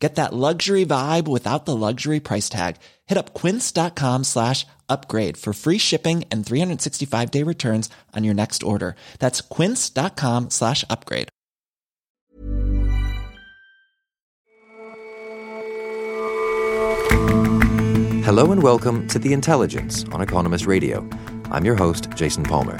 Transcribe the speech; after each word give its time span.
Get 0.00 0.14
that 0.14 0.32
luxury 0.32 0.86
vibe 0.86 1.28
without 1.28 1.66
the 1.66 1.76
luxury 1.76 2.20
price 2.20 2.48
tag. 2.48 2.76
Hit 3.06 3.18
up 3.18 3.34
quince.com 3.34 4.24
slash 4.24 4.66
upgrade 4.88 5.36
for 5.36 5.52
free 5.52 5.76
shipping 5.76 6.24
and 6.30 6.44
365 6.44 7.30
day 7.30 7.42
returns 7.42 7.90
on 8.16 8.24
your 8.24 8.34
next 8.34 8.62
order. 8.62 8.96
That's 9.18 9.42
quince.com 9.42 10.48
slash 10.50 10.84
upgrade. 10.88 11.28
Hello 18.24 18.52
and 18.52 18.62
welcome 18.62 19.06
to 19.08 19.18
The 19.18 19.32
Intelligence 19.32 20.04
on 20.12 20.22
Economist 20.22 20.64
Radio. 20.66 21.06
I'm 21.50 21.64
your 21.64 21.74
host, 21.74 22.08
Jason 22.14 22.44
Palmer. 22.44 22.78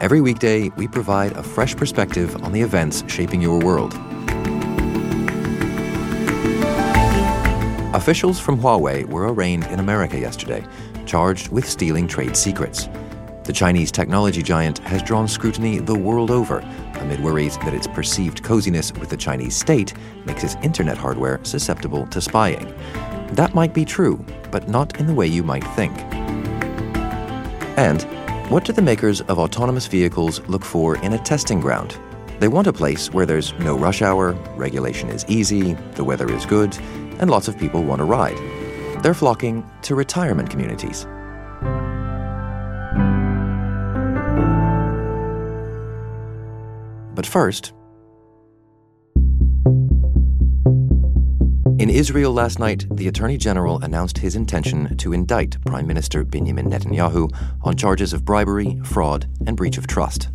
Every 0.00 0.20
weekday, 0.20 0.70
we 0.70 0.88
provide 0.88 1.32
a 1.36 1.42
fresh 1.42 1.76
perspective 1.76 2.34
on 2.42 2.52
the 2.52 2.62
events 2.62 3.04
shaping 3.06 3.42
your 3.42 3.58
world. 3.58 3.94
Officials 8.00 8.40
from 8.40 8.58
Huawei 8.58 9.04
were 9.04 9.30
arraigned 9.30 9.66
in 9.66 9.78
America 9.78 10.18
yesterday, 10.18 10.64
charged 11.04 11.48
with 11.48 11.68
stealing 11.68 12.08
trade 12.08 12.34
secrets. 12.34 12.88
The 13.44 13.52
Chinese 13.52 13.92
technology 13.92 14.42
giant 14.42 14.78
has 14.78 15.02
drawn 15.02 15.28
scrutiny 15.28 15.80
the 15.80 15.94
world 15.94 16.30
over 16.30 16.60
amid 16.94 17.22
worries 17.22 17.58
that 17.58 17.74
its 17.74 17.86
perceived 17.86 18.42
coziness 18.42 18.90
with 18.94 19.10
the 19.10 19.18
Chinese 19.18 19.54
state 19.54 19.92
makes 20.24 20.42
its 20.42 20.54
internet 20.62 20.96
hardware 20.96 21.40
susceptible 21.42 22.06
to 22.06 22.22
spying. 22.22 22.74
That 23.32 23.54
might 23.54 23.74
be 23.74 23.84
true, 23.84 24.24
but 24.50 24.66
not 24.66 24.98
in 24.98 25.06
the 25.06 25.12
way 25.14 25.26
you 25.26 25.42
might 25.42 25.64
think. 25.74 25.94
And 27.76 28.00
what 28.50 28.64
do 28.64 28.72
the 28.72 28.80
makers 28.80 29.20
of 29.20 29.38
autonomous 29.38 29.86
vehicles 29.86 30.40
look 30.48 30.64
for 30.64 30.96
in 31.04 31.12
a 31.12 31.18
testing 31.18 31.60
ground? 31.60 31.98
They 32.38 32.48
want 32.48 32.66
a 32.66 32.72
place 32.72 33.12
where 33.12 33.26
there's 33.26 33.52
no 33.58 33.76
rush 33.76 34.00
hour, 34.00 34.32
regulation 34.56 35.10
is 35.10 35.26
easy, 35.28 35.74
the 35.96 36.04
weather 36.04 36.32
is 36.32 36.46
good, 36.46 36.74
and 37.18 37.30
lots 37.30 37.48
of 37.48 37.58
people 37.58 37.82
want 37.82 37.98
to 37.98 38.04
ride. 38.04 38.36
They're 39.02 39.14
flocking 39.14 39.68
to 39.82 39.94
retirement 39.94 40.50
communities. 40.50 41.06
But 47.14 47.26
first, 47.26 47.72
In 51.80 51.88
Israel 51.88 52.34
last 52.34 52.58
night, 52.58 52.86
the 52.90 53.08
Attorney 53.08 53.38
General 53.38 53.80
announced 53.80 54.18
his 54.18 54.36
intention 54.36 54.98
to 54.98 55.14
indict 55.14 55.56
Prime 55.64 55.86
Minister 55.86 56.24
Benjamin 56.24 56.68
Netanyahu 56.68 57.34
on 57.62 57.74
charges 57.74 58.12
of 58.12 58.22
bribery, 58.22 58.78
fraud, 58.84 59.26
and 59.46 59.56
breach 59.56 59.78
of 59.78 59.86
trust. 59.86 60.28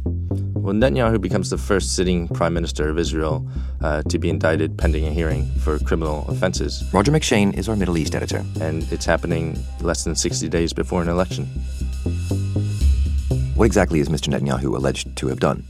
Well, 0.66 0.74
Netanyahu 0.74 1.22
becomes 1.22 1.52
the 1.52 1.60
first 1.60 1.96
sitting 1.96 2.28
Prime 2.28 2.52
Minister 2.52 2.90
of 2.90 2.98
Israel 2.98 3.48
uh, 3.82 4.02
to 4.02 4.18
be 4.18 4.32
indicted 4.32 4.80
pending 4.80 5.06
a 5.06 5.12
hearing 5.12 5.46
for 5.60 5.78
criminal 5.78 6.26
offenses. 6.28 6.84
Roger 6.92 7.12
McShane 7.12 7.56
is 7.56 7.70
our 7.70 7.76
Middle 7.76 8.00
East 8.00 8.16
editor. 8.16 8.44
And 8.60 8.82
it's 8.92 9.06
happening 9.06 9.64
less 9.82 10.04
than 10.06 10.16
60 10.16 10.50
days 10.50 10.74
before 10.74 11.04
an 11.04 11.08
election. 11.08 11.46
What 13.54 13.66
exactly 13.66 14.00
is 14.00 14.10
Mr. 14.10 14.34
Netanyahu 14.34 14.76
alleged 14.76 15.16
to 15.18 15.28
have 15.28 15.40
done? 15.40 15.66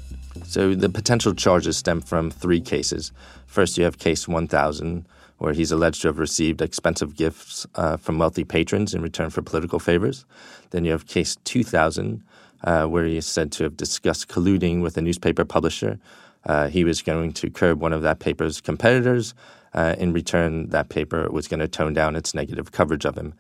So 0.46 0.74
the 0.74 0.88
potential 0.88 1.34
charges 1.34 1.76
stem 1.76 2.00
from 2.00 2.32
three 2.32 2.62
cases. 2.62 3.12
First, 3.48 3.78
you 3.78 3.84
have 3.84 4.00
case 4.00 4.30
1000 4.30 5.06
where 5.40 5.52
he's 5.52 5.74
alleged 5.74 6.04
to 6.04 6.08
have 6.08 6.20
received 6.20 6.62
expensive 6.62 7.18
gifts 7.18 7.68
uh, 7.76 7.98
from 7.98 8.18
wealthy 8.18 8.46
patrons 8.46 8.94
in 8.94 9.02
return 9.02 9.30
for 9.30 9.42
political 9.42 9.80
favors. 9.80 10.24
Then 10.70 10.86
you 10.86 10.92
have 10.92 11.06
case 11.06 11.36
2000, 11.44 12.24
uh, 12.66 12.86
where 12.86 13.06
he 13.06 13.16
is 13.16 13.26
said 13.26 13.52
to 13.54 13.64
have 13.64 13.78
discussed 13.78 14.28
colluding 14.28 14.82
with 14.82 14.98
a 14.98 15.02
newspaper 15.02 15.46
publisher. 15.46 15.98
Uh, 16.46 16.68
he 16.68 16.84
was 16.84 17.02
going 17.02 17.32
to 17.34 17.50
curb 17.50 17.80
one 17.80 17.94
of 17.94 18.02
that 18.02 18.20
paper's 18.20 18.60
competitors. 18.60 19.34
Uh, 19.74 19.96
in 19.98 20.14
return, 20.14 20.70
that 20.70 20.90
paper 20.90 21.30
was 21.32 21.48
going 21.48 21.60
to 21.60 21.68
tone 21.68 21.94
down 21.94 22.16
its 22.16 22.34
negative 22.34 22.72
coverage 22.72 23.06
of 23.06 23.18
him. 23.18 23.34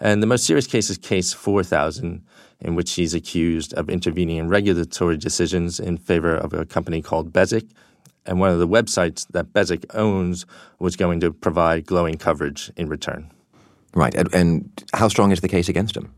And 0.00 0.22
the 0.22 0.26
most 0.26 0.44
serious 0.44 0.66
case 0.66 0.90
is 0.90 0.98
case 0.98 1.32
4000, 1.32 2.24
in 2.60 2.74
which 2.74 2.92
he's 2.94 3.14
accused 3.14 3.72
of 3.74 3.88
intervening 3.88 4.36
in 4.36 4.48
regulatory 4.48 5.16
decisions 5.16 5.78
in 5.78 5.96
favor 5.96 6.34
of 6.34 6.52
a 6.52 6.64
company 6.64 7.02
called 7.02 7.32
Bezeq, 7.32 7.68
and 8.24 8.40
one 8.40 8.50
of 8.50 8.58
the 8.58 8.68
websites 8.68 9.26
that 9.28 9.52
Bezeq 9.52 9.84
owns 9.94 10.46
was 10.78 10.96
going 10.96 11.20
to 11.20 11.32
provide 11.32 11.86
glowing 11.86 12.16
coverage 12.16 12.70
in 12.76 12.88
return. 12.88 13.30
Right. 13.94 14.14
And, 14.14 14.84
how 14.94 15.08
strong 15.08 15.32
is 15.32 15.40
the 15.40 15.48
case 15.48 15.68
against 15.68 15.96
him? 15.96 16.12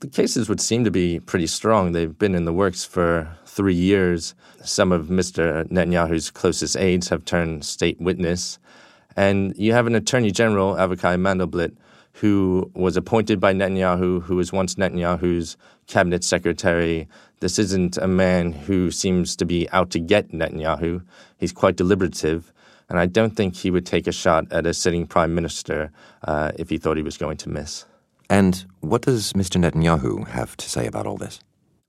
The 0.00 0.08
cases 0.08 0.48
would 0.48 0.60
seem 0.60 0.84
to 0.84 0.90
be 0.90 1.20
pretty 1.20 1.46
strong. 1.46 1.92
They've 1.92 2.18
been 2.18 2.34
in 2.34 2.44
the 2.44 2.52
works 2.52 2.84
for 2.84 3.36
three 3.46 3.74
years. 3.74 4.34
Some 4.62 4.92
of 4.92 5.06
Mr. 5.06 5.64
Netanyahu's 5.68 6.30
closest 6.30 6.76
aides 6.76 7.08
have 7.08 7.24
turned 7.24 7.64
state 7.64 8.00
witness. 8.00 8.58
And 9.16 9.56
you 9.56 9.72
have 9.72 9.86
an 9.86 9.94
attorney 9.94 10.30
general, 10.30 10.74
Avichai 10.74 11.16
Mandelblit, 11.18 11.74
who 12.14 12.70
was 12.74 12.96
appointed 12.96 13.40
by 13.40 13.54
Netanyahu, 13.54 14.22
who 14.22 14.36
was 14.36 14.52
once 14.52 14.74
Netanyahu's 14.74 15.56
cabinet 15.86 16.24
secretary. 16.24 17.08
This 17.40 17.58
isn't 17.58 17.96
a 17.96 18.08
man 18.08 18.52
who 18.52 18.90
seems 18.90 19.36
to 19.36 19.44
be 19.44 19.68
out 19.70 19.90
to 19.92 20.00
get 20.00 20.32
Netanyahu. 20.32 21.02
He's 21.38 21.52
quite 21.52 21.76
deliberative. 21.76 22.52
And 22.88 22.98
I 22.98 23.06
don't 23.06 23.34
think 23.36 23.56
he 23.56 23.70
would 23.70 23.86
take 23.86 24.06
a 24.06 24.12
shot 24.12 24.50
at 24.52 24.66
a 24.66 24.74
sitting 24.74 25.06
prime 25.06 25.34
minister 25.34 25.90
uh, 26.24 26.52
if 26.58 26.70
he 26.70 26.78
thought 26.78 26.96
he 26.96 27.02
was 27.02 27.16
going 27.16 27.36
to 27.38 27.48
miss. 27.48 27.84
And 28.28 28.64
what 28.80 29.02
does 29.02 29.32
Mr. 29.34 29.60
Netanyahu 29.60 30.28
have 30.28 30.56
to 30.56 30.68
say 30.68 30.86
about 30.86 31.06
all 31.06 31.16
this? 31.16 31.40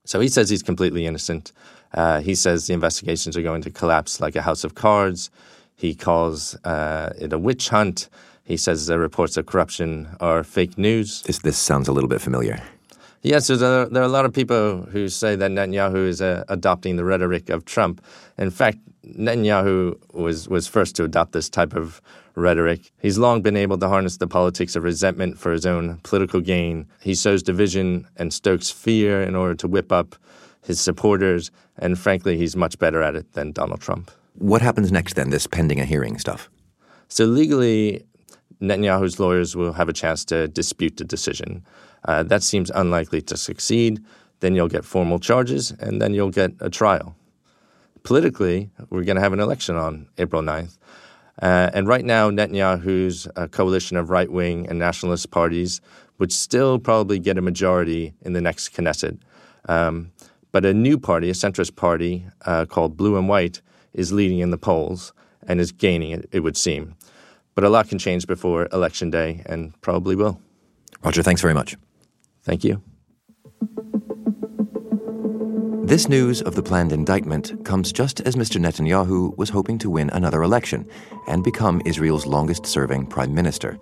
So 0.04 0.20
he 0.20 0.28
says 0.28 0.48
he's 0.48 0.62
completely 0.62 1.06
innocent. 1.06 1.52
Uh, 1.92 2.20
he 2.20 2.34
says 2.34 2.66
the 2.66 2.74
investigations 2.74 3.36
are 3.36 3.42
going 3.42 3.62
to 3.62 3.70
collapse 3.70 4.20
like 4.20 4.36
a 4.36 4.42
house 4.42 4.64
of 4.64 4.74
cards. 4.74 5.30
He 5.74 5.94
calls 5.94 6.54
uh, 6.64 7.12
it 7.18 7.32
a 7.32 7.38
witch 7.38 7.68
hunt. 7.68 8.08
He 8.44 8.56
says 8.56 8.86
the 8.86 8.98
reports 8.98 9.36
of 9.36 9.46
corruption 9.46 10.08
are 10.20 10.42
fake 10.42 10.78
news. 10.78 11.22
This, 11.22 11.38
this 11.40 11.58
sounds 11.58 11.88
a 11.88 11.92
little 11.92 12.08
bit 12.08 12.20
familiar. 12.20 12.62
Yes, 13.22 13.48
there 13.48 13.82
are, 13.82 13.86
there 13.86 14.02
are 14.02 14.06
a 14.06 14.08
lot 14.08 14.24
of 14.24 14.32
people 14.32 14.82
who 14.82 15.08
say 15.08 15.36
that 15.36 15.50
Netanyahu 15.50 16.06
is 16.06 16.22
uh, 16.22 16.44
adopting 16.48 16.96
the 16.96 17.04
rhetoric 17.04 17.50
of 17.50 17.64
Trump. 17.64 18.02
In 18.38 18.50
fact, 18.50 18.78
Netanyahu 19.16 19.96
was, 20.12 20.48
was 20.48 20.66
first 20.66 20.96
to 20.96 21.04
adopt 21.04 21.32
this 21.32 21.48
type 21.48 21.74
of 21.74 22.00
rhetoric. 22.34 22.92
He's 23.00 23.18
long 23.18 23.42
been 23.42 23.56
able 23.56 23.78
to 23.78 23.88
harness 23.88 24.16
the 24.16 24.26
politics 24.26 24.76
of 24.76 24.84
resentment 24.84 25.38
for 25.38 25.52
his 25.52 25.66
own 25.66 25.98
political 26.02 26.40
gain. 26.40 26.86
He 27.00 27.14
sows 27.14 27.42
division 27.42 28.06
and 28.16 28.32
stokes 28.32 28.70
fear 28.70 29.22
in 29.22 29.34
order 29.34 29.54
to 29.56 29.68
whip 29.68 29.90
up 29.92 30.16
his 30.62 30.80
supporters, 30.80 31.50
and 31.78 31.98
frankly, 31.98 32.36
he's 32.36 32.56
much 32.56 32.78
better 32.78 33.02
at 33.02 33.16
it 33.16 33.32
than 33.32 33.52
Donald 33.52 33.80
Trump. 33.80 34.10
What 34.34 34.62
happens 34.62 34.92
next 34.92 35.14
then, 35.14 35.30
this 35.30 35.46
pending 35.46 35.80
a 35.80 35.84
hearing 35.84 36.18
stuff? 36.18 36.50
So, 37.08 37.24
legally, 37.24 38.04
Netanyahu's 38.60 39.18
lawyers 39.18 39.56
will 39.56 39.72
have 39.72 39.88
a 39.88 39.92
chance 39.92 40.24
to 40.26 40.48
dispute 40.48 40.96
the 40.96 41.04
decision. 41.04 41.64
Uh, 42.04 42.22
that 42.24 42.42
seems 42.42 42.70
unlikely 42.70 43.22
to 43.22 43.36
succeed. 43.36 44.04
Then 44.40 44.54
you'll 44.54 44.68
get 44.68 44.84
formal 44.84 45.18
charges, 45.18 45.72
and 45.80 46.00
then 46.00 46.14
you'll 46.14 46.30
get 46.30 46.52
a 46.60 46.70
trial. 46.70 47.16
Politically, 48.02 48.70
we're 48.90 49.04
going 49.04 49.16
to 49.16 49.22
have 49.22 49.32
an 49.32 49.40
election 49.40 49.76
on 49.76 50.08
April 50.18 50.42
9th. 50.42 50.78
Uh, 51.40 51.70
and 51.72 51.86
right 51.86 52.04
now, 52.04 52.30
Netanyahu's 52.30 53.28
uh, 53.36 53.46
coalition 53.46 53.96
of 53.96 54.10
right 54.10 54.30
wing 54.30 54.66
and 54.68 54.78
nationalist 54.78 55.30
parties 55.30 55.80
would 56.18 56.32
still 56.32 56.78
probably 56.78 57.18
get 57.18 57.38
a 57.38 57.42
majority 57.42 58.12
in 58.22 58.32
the 58.32 58.40
next 58.40 58.74
Knesset. 58.74 59.18
Um, 59.68 60.10
but 60.50 60.64
a 60.64 60.74
new 60.74 60.98
party, 60.98 61.30
a 61.30 61.34
centrist 61.34 61.76
party 61.76 62.26
uh, 62.44 62.64
called 62.66 62.96
Blue 62.96 63.16
and 63.16 63.28
White, 63.28 63.60
is 63.92 64.12
leading 64.12 64.40
in 64.40 64.50
the 64.50 64.58
polls 64.58 65.12
and 65.46 65.60
is 65.60 65.72
gaining, 65.72 66.10
it, 66.10 66.28
it 66.32 66.40
would 66.40 66.56
seem. 66.56 66.94
But 67.54 67.64
a 67.64 67.68
lot 67.68 67.88
can 67.88 67.98
change 67.98 68.26
before 68.26 68.68
Election 68.72 69.10
Day 69.10 69.42
and 69.46 69.78
probably 69.80 70.16
will. 70.16 70.40
Roger, 71.02 71.22
thanks 71.22 71.40
very 71.40 71.54
much. 71.54 71.76
Thank 72.42 72.64
you. 72.64 72.82
This 75.88 76.06
news 76.06 76.42
of 76.42 76.54
the 76.54 76.62
planned 76.62 76.92
indictment 76.92 77.64
comes 77.64 77.92
just 77.92 78.20
as 78.20 78.36
Mr. 78.36 78.60
Netanyahu 78.60 79.34
was 79.38 79.48
hoping 79.48 79.78
to 79.78 79.88
win 79.88 80.10
another 80.10 80.42
election 80.42 80.86
and 81.26 81.42
become 81.42 81.80
Israel's 81.86 82.26
longest 82.26 82.66
serving 82.66 83.06
prime 83.06 83.34
minister. 83.34 83.78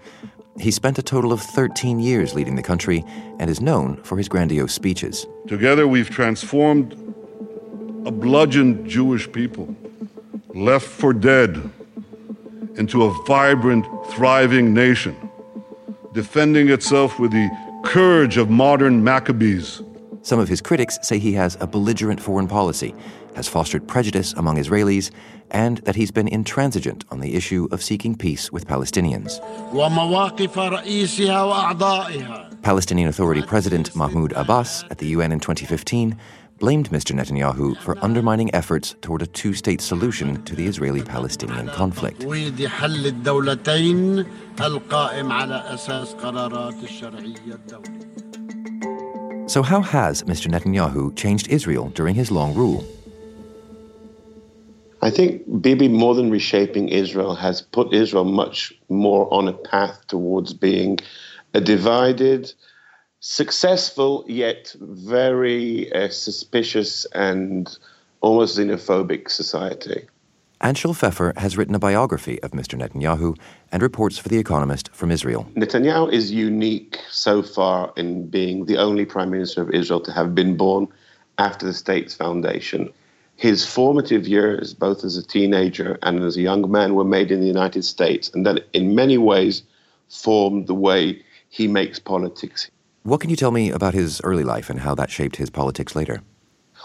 He 0.56 0.70
spent 0.70 1.00
a 1.00 1.03
total 1.03 1.32
of 1.32 1.43
13 1.43 1.99
years 1.99 2.32
leading 2.32 2.55
the 2.55 2.62
country 2.62 3.05
and 3.41 3.50
is 3.50 3.61
known 3.61 4.00
for 4.05 4.17
his 4.17 4.29
grandiose 4.29 4.73
speeches. 4.73 5.26
Together, 5.49 5.88
we've 5.88 6.08
transformed 6.08 6.93
a 8.06 8.12
bludgeoned 8.12 8.88
Jewish 8.88 9.31
people, 9.32 9.75
left 10.55 10.87
for 10.87 11.12
dead 11.12 11.73
into 12.76 13.03
a 13.03 13.25
vibrant, 13.25 13.85
thriving 14.12 14.73
nation, 14.73 15.17
defending 16.12 16.69
itself 16.69 17.19
with 17.19 17.32
the 17.32 17.50
courage 17.82 18.37
of 18.37 18.49
modern 18.49 19.03
Maccabees. 19.03 19.82
Some 20.26 20.40
of 20.40 20.49
his 20.49 20.61
critics 20.61 20.99
say 21.02 21.20
he 21.20 21.34
has 21.34 21.56
a 21.61 21.69
belligerent 21.69 22.20
foreign 22.20 22.49
policy, 22.49 22.96
has 23.37 23.46
fostered 23.46 23.87
prejudice 23.87 24.32
among 24.32 24.56
Israelis, 24.56 25.12
and 25.52 25.78
that 25.84 25.94
he's 25.94 26.11
been 26.11 26.26
intransigent 26.26 27.05
on 27.12 27.20
the 27.20 27.37
issue 27.37 27.69
of 27.70 27.81
seeking 27.81 28.17
peace 28.17 28.50
with 28.50 28.67
Palestinians. 28.67 29.38
Palestinian 32.62 33.08
Authority 33.08 33.43
President 33.43 33.94
Mahmoud 33.94 34.32
Abbas 34.32 34.82
at 34.90 34.99
the 34.99 35.06
UN 35.14 35.31
in 35.31 35.38
2015 35.38 36.19
blamed 36.58 36.90
Mr. 36.90 37.14
Netanyahu 37.14 37.79
for 37.81 37.96
undermining 38.02 38.52
efforts 38.52 38.96
toward 39.02 39.22
a 39.22 39.26
two 39.26 39.52
state 39.52 39.81
solution 39.81 40.43
to 40.43 40.56
the 40.56 40.67
Israeli 40.67 41.02
Palestinian 41.02 41.69
conflict. 41.69 42.25
So, 49.48 49.62
how 49.62 49.81
has 49.81 50.25
Mr. 50.25 50.48
Netanyahu 50.48 51.16
changed 51.16 51.48
Israel 51.48 51.90
during 51.90 52.16
his 52.16 52.32
long 52.32 52.52
rule? 52.54 52.84
I 55.02 55.10
think 55.10 55.43
Bibi, 55.62 55.87
more 55.87 56.16
than 56.16 56.31
reshaping 56.31 56.88
Israel, 56.88 57.37
has 57.37 57.62
put 57.62 57.94
Israel 57.94 58.25
much 58.25 58.72
more 58.88 59.32
on 59.32 59.46
a 59.46 59.52
path 59.52 60.04
towards 60.08 60.52
being 60.52 60.98
a 61.54 61.60
divided, 61.60 62.52
successful 63.20 64.25
yet 64.26 64.75
very 64.81 65.93
uh, 65.93 66.08
suspicious 66.08 67.06
and 67.14 67.78
almost 68.20 68.58
xenophobic 68.58 69.31
society. 69.31 70.08
Anshel 70.61 70.97
Pfeffer 70.97 71.35
has 71.37 71.58
written 71.58 71.75
a 71.75 71.79
biography 71.79 72.43
of 72.43 72.53
Mr. 72.53 72.79
Netanyahu 72.79 73.37
and 73.70 73.82
reports 73.82 74.17
for 74.17 74.31
The 74.31 74.38
Economist 74.38 74.88
from 74.94 75.11
Israel. 75.11 75.47
Netanyahu 75.55 76.11
is 76.11 76.32
unique 76.32 76.99
so 77.11 77.43
far 77.43 77.93
in 77.97 78.26
being 78.29 78.64
the 78.64 78.79
only 78.79 79.05
prime 79.05 79.31
minister 79.31 79.61
of 79.61 79.70
Israel 79.70 80.00
to 80.00 80.12
have 80.12 80.35
been 80.35 80.56
born 80.56 80.88
after 81.37 81.67
the 81.67 81.75
state's 81.75 82.14
foundation. 82.14 82.91
His 83.37 83.67
formative 83.67 84.26
years, 84.26 84.73
both 84.73 85.05
as 85.05 85.19
a 85.19 85.23
teenager 85.23 85.99
and 86.03 86.23
as 86.23 86.38
a 86.38 86.41
young 86.41 86.70
man, 86.70 86.94
were 86.94 87.05
made 87.05 87.31
in 87.31 87.43
the 87.43 87.47
United 87.47 87.85
States, 87.85 88.31
and 88.32 88.47
that 88.47 88.64
in 88.73 88.94
many 88.94 89.19
ways 89.19 89.62
formed 90.08 90.69
the 90.69 90.75
way 90.75 91.23
he 91.50 91.69
makes 91.69 91.99
politics. 91.99 92.70
What 93.03 93.20
can 93.20 93.29
you 93.29 93.37
tell 93.37 93.50
me 93.50 93.70
about 93.70 93.93
his 93.93 94.23
early 94.23 94.43
life 94.43 94.70
and 94.70 94.81
how 94.81 94.94
that 94.94 95.11
shaped 95.11 95.37
his 95.37 95.50
politics 95.50 95.94
later? 95.94 96.23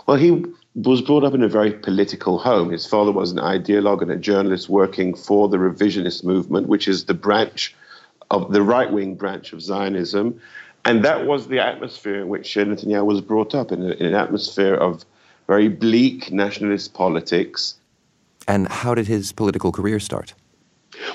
Well, 0.08 0.18
he 0.18 0.44
was 0.76 1.02
brought 1.02 1.24
up 1.24 1.34
in 1.34 1.44
a 1.44 1.48
very 1.48 1.72
political 1.72 2.38
home. 2.38 2.72
His 2.72 2.86
father 2.86 3.12
was 3.12 3.32
an 3.32 3.40
ideologue 3.40 4.02
and 4.02 4.12
a 4.12 4.16
journalist 4.16 4.70
working 4.70 5.14
for 5.14 5.50
the 5.50 5.58
revisionist 5.58 6.24
movement, 6.24 6.68
which 6.68 6.88
is 6.88 7.06
the 7.06 7.14
branch 7.14 7.76
of 8.30 8.54
the 8.54 8.62
right 8.62 8.92
wing 8.92 9.16
branch 9.16 9.52
of 9.52 9.62
Zionism. 9.62 10.40
And 10.86 11.04
that 11.04 11.28
was 11.28 11.48
the 11.48 11.60
atmosphere 11.60 12.22
in 12.22 12.30
which 12.30 12.56
Netanyahu 12.56 13.06
was 13.06 13.22
brought 13.22 13.54
up, 13.54 13.72
in, 13.72 13.84
a, 13.84 13.92
in 13.92 14.06
an 14.06 14.16
atmosphere 14.16 14.74
of 14.74 15.06
very 15.48 15.68
bleak 15.68 16.32
nationalist 16.32 16.94
politics. 16.94 17.76
And 18.48 18.68
how 18.68 18.96
did 18.96 19.08
his 19.08 19.32
political 19.32 19.72
career 19.72 20.00
start? 20.00 20.34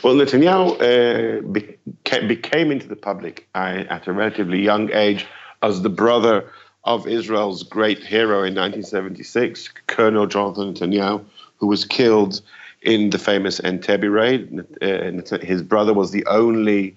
Well, 0.05 0.14
Netanyahu 0.14 0.75
uh, 0.75 1.41
beca- 1.43 2.29
became 2.29 2.70
into 2.70 2.87
the 2.87 2.97
public 2.97 3.49
eye 3.55 3.87
at 3.88 4.06
a 4.06 4.12
relatively 4.12 4.62
young 4.62 4.93
age 4.93 5.26
as 5.62 5.82
the 5.82 5.88
brother 5.88 6.50
of 6.87 7.06
Israel's 7.06 7.65
great 7.65 7.99
hero 7.99 8.38
in 8.38 8.55
1976, 8.55 9.69
Colonel 9.88 10.27
Jonathan 10.27 10.73
Netanyahu, 10.73 11.25
who 11.59 11.67
was 11.67 11.85
killed 11.85 12.41
in 12.81 13.11
the 13.11 13.19
famous 13.19 13.61
Entebbe 13.61 14.11
raid. 14.11 14.65
Uh, 14.81 15.37
his 15.44 15.62
brother 15.62 15.93
was 15.93 16.12
the 16.12 16.25
only 16.27 16.97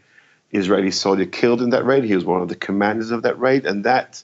Israeli 0.52 0.92
soldier 0.92 1.26
killed 1.26 1.62
in 1.62 1.72
that 1.72 1.86
raid. 1.86 2.04
He 2.04 2.16
was 2.16 2.24
one 2.24 2.42
of 2.42 2.50
the 2.50 2.56
commanders 2.56 3.12
of 3.12 3.24
that 3.24 3.40
raid, 3.40 3.66
and 3.66 3.84
that 3.84 4.24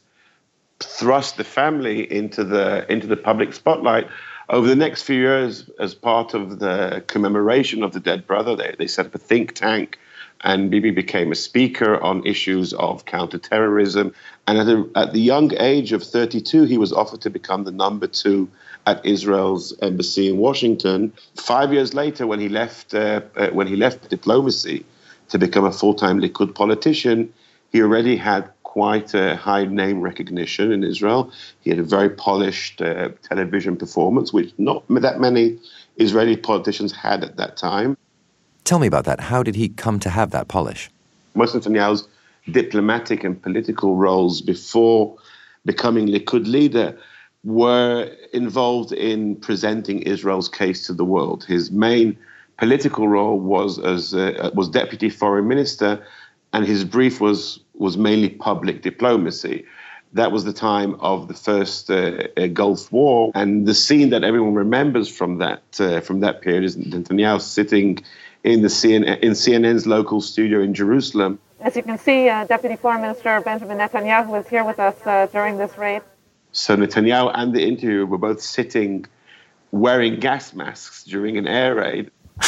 thrust 0.80 1.38
the 1.38 1.44
family 1.44 2.12
into 2.12 2.44
the 2.44 2.90
into 2.92 3.08
the 3.08 3.18
public 3.18 3.54
spotlight. 3.54 4.08
Over 4.48 4.68
the 4.68 4.76
next 4.76 5.04
few 5.04 5.20
years, 5.20 5.68
as 5.80 5.96
part 5.96 6.36
of 6.36 6.60
the 6.60 7.04
commemoration 7.08 7.82
of 7.82 7.94
the 7.94 8.00
dead 8.00 8.28
brother, 8.28 8.56
they, 8.56 8.76
they 8.78 8.86
set 8.86 9.08
up 9.08 9.16
a 9.16 9.18
think 9.18 9.56
tank, 9.56 9.98
and 10.46 10.70
Bibi 10.70 10.92
became 10.92 11.32
a 11.32 11.36
speaker 11.36 12.00
on 12.02 12.26
issues 12.26 12.72
of 12.74 13.06
counterterrorism. 13.06 14.14
And 14.48 14.60
at, 14.60 14.68
a, 14.68 14.88
at 14.96 15.12
the 15.12 15.20
young 15.20 15.52
age 15.60 15.92
of 15.92 16.04
32, 16.04 16.64
he 16.66 16.78
was 16.78 16.94
offered 16.94 17.22
to 17.22 17.32
become 17.32 17.64
the 17.64 17.72
number 17.72 18.06
two 18.06 18.48
at 18.86 19.04
Israel's 19.04 19.74
embassy 19.82 20.30
in 20.30 20.38
Washington. 20.38 21.12
Five 21.36 21.74
years 21.74 21.96
later, 21.96 22.28
when 22.28 22.40
he 22.40 22.48
left, 22.48 22.94
uh, 22.94 23.22
uh, 23.36 23.48
when 23.50 23.66
he 23.66 23.76
left 23.76 24.08
diplomacy 24.10 24.86
to 25.30 25.40
become 25.40 25.66
a 25.66 25.72
full-time 25.72 26.22
Likud 26.22 26.54
politician, 26.54 27.34
he 27.72 27.82
already 27.82 28.16
had 28.16 28.48
quite 28.62 29.16
a 29.16 29.36
high 29.36 29.66
name 29.66 30.00
recognition 30.00 30.72
in 30.72 30.84
Israel. 30.84 31.32
He 31.62 31.72
had 31.72 31.80
a 31.80 31.84
very 31.84 32.10
polished 32.10 32.82
uh, 32.82 33.10
television 33.24 33.78
performance, 33.78 34.32
which 34.32 34.54
not 34.60 34.84
that 34.90 35.20
many 35.20 35.58
Israeli 35.98 36.38
politicians 36.38 36.92
had 36.92 37.24
at 37.24 37.38
that 37.38 37.58
time. 37.58 37.98
Tell 38.66 38.80
me 38.80 38.88
about 38.88 39.06
that. 39.06 39.20
How 39.20 39.44
did 39.44 39.56
he 39.56 39.70
come 39.70 40.00
to 40.00 40.10
have 40.10 40.32
that 40.32 40.48
polish? 40.48 40.90
Most 41.36 41.56
Netanyahu's 41.56 42.08
diplomatic 42.52 43.24
and 43.24 43.40
political 43.42 43.96
roles 43.96 44.42
before 44.42 45.16
becoming 45.66 46.08
Likud 46.08 46.48
leader 46.48 46.98
were 47.44 48.12
involved 48.34 48.92
in 48.92 49.36
presenting 49.36 50.02
Israel's 50.02 50.50
case 50.50 50.88
to 50.88 50.94
the 50.94 51.06
world. 51.06 51.44
His 51.44 51.72
main 51.72 52.18
political 52.58 53.08
role 53.08 53.40
was 53.40 53.78
as 53.78 54.16
uh, 54.16 54.50
was 54.56 54.68
deputy 54.68 55.12
foreign 55.12 55.48
minister, 55.48 56.04
and 56.52 56.66
his 56.66 56.84
brief 56.84 57.22
was 57.22 57.60
was 57.76 57.98
mainly 57.98 58.30
public 58.30 58.82
diplomacy. 58.82 59.64
That 60.14 60.32
was 60.32 60.44
the 60.44 60.54
time 60.54 60.96
of 61.02 61.28
the 61.28 61.34
first 61.36 61.92
uh, 61.92 62.28
uh, 62.38 62.48
Gulf 62.48 62.92
War, 62.92 63.32
and 63.36 63.68
the 63.68 63.76
scene 63.76 64.10
that 64.10 64.24
everyone 64.24 64.56
remembers 64.56 65.08
from 65.08 65.38
that 65.38 65.62
uh, 65.80 66.00
from 66.02 66.22
that 66.22 66.42
period 66.42 66.64
is 66.64 66.78
Netanyahu 66.78 67.40
sitting 67.42 68.00
in 68.46 68.62
the 68.62 68.68
CNN, 68.68 69.20
in 69.20 69.32
CNN's 69.32 69.88
local 69.88 70.22
studio 70.22 70.62
in 70.62 70.74
Jerusalem. 70.74 71.40
As 71.60 71.76
you 71.76 71.82
can 71.82 71.98
see, 71.98 72.30
uh, 72.30 72.46
Deputy 72.46 72.76
Foreign 72.76 73.02
Minister 73.02 73.42
Benjamin 73.42 73.80
Netanyahu 73.80 74.28
was 74.28 74.48
here 74.48 74.64
with 74.64 74.80
us 74.80 74.96
uh, 75.06 75.26
during 75.34 75.58
this 75.58 75.76
raid. 75.78 76.04
So 76.52 76.78
Netanyahu 76.78 77.32
and 77.34 77.54
the 77.56 77.68
interviewer 77.68 78.06
were 78.06 78.20
both 78.20 78.42
sitting 78.42 79.06
wearing 79.72 80.20
gas 80.20 80.54
masks 80.54 81.04
during 81.04 81.38
an 81.38 81.48
air 81.48 81.76
raid. 81.76 82.12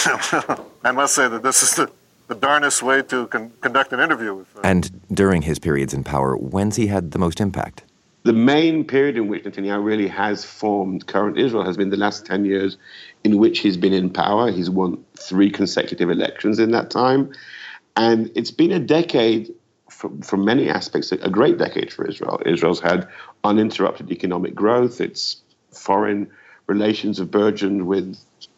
I 0.84 0.92
must 0.94 1.16
say 1.16 1.28
that 1.28 1.42
this 1.44 1.64
is 1.64 1.74
the 1.76 1.92
the 2.28 2.36
darnest 2.36 2.84
way 2.84 3.02
to 3.02 3.26
con- 3.28 3.54
conduct 3.62 3.94
an 3.94 4.02
interview. 4.02 4.36
With, 4.36 4.48
uh, 4.58 4.62
and 4.64 5.02
during 5.14 5.44
his 5.44 5.60
periods 5.60 5.94
in 5.94 6.04
power, 6.04 6.36
when's 6.36 6.76
he 6.76 6.88
had 6.88 7.12
the 7.12 7.20
most 7.20 7.40
impact? 7.40 7.84
The 8.28 8.34
main 8.34 8.84
period 8.84 9.16
in 9.16 9.30
which 9.30 9.46
Netanyahu 9.46 9.82
really 9.82 10.10
has 10.10 10.44
formed 10.44 11.08
current 11.08 11.38
Israel 11.38 11.64
has 11.64 11.78
been 11.78 11.92
the 11.92 11.96
last 11.96 12.26
10 12.26 12.44
years 12.44 12.76
in 13.24 13.38
which 13.38 13.60
he's 13.60 13.78
been 13.78 13.94
in 13.94 14.10
power. 14.10 14.52
He's 14.52 14.70
won 14.70 15.02
three 15.18 15.50
consecutive 15.50 16.10
elections 16.10 16.60
in 16.60 16.72
that 16.72 16.90
time. 16.90 17.32
And 17.96 18.30
it's 18.36 18.52
been 18.52 18.74
a 18.74 18.80
decade, 18.80 19.54
from, 19.90 20.44
many 20.44 20.70
aspects, 20.70 21.14
a 21.14 21.30
great 21.30 21.58
decade 21.58 21.94
for 21.94 22.06
Israel. 22.06 22.42
Israel's 22.46 22.82
had 22.82 23.08
uninterrupted 23.46 24.12
economic 24.12 24.54
growth, 24.54 25.00
its 25.00 25.42
foreign 25.72 26.30
relations 26.68 27.20
have 27.20 27.32
burgeoned 27.32 27.88
with 27.88 28.18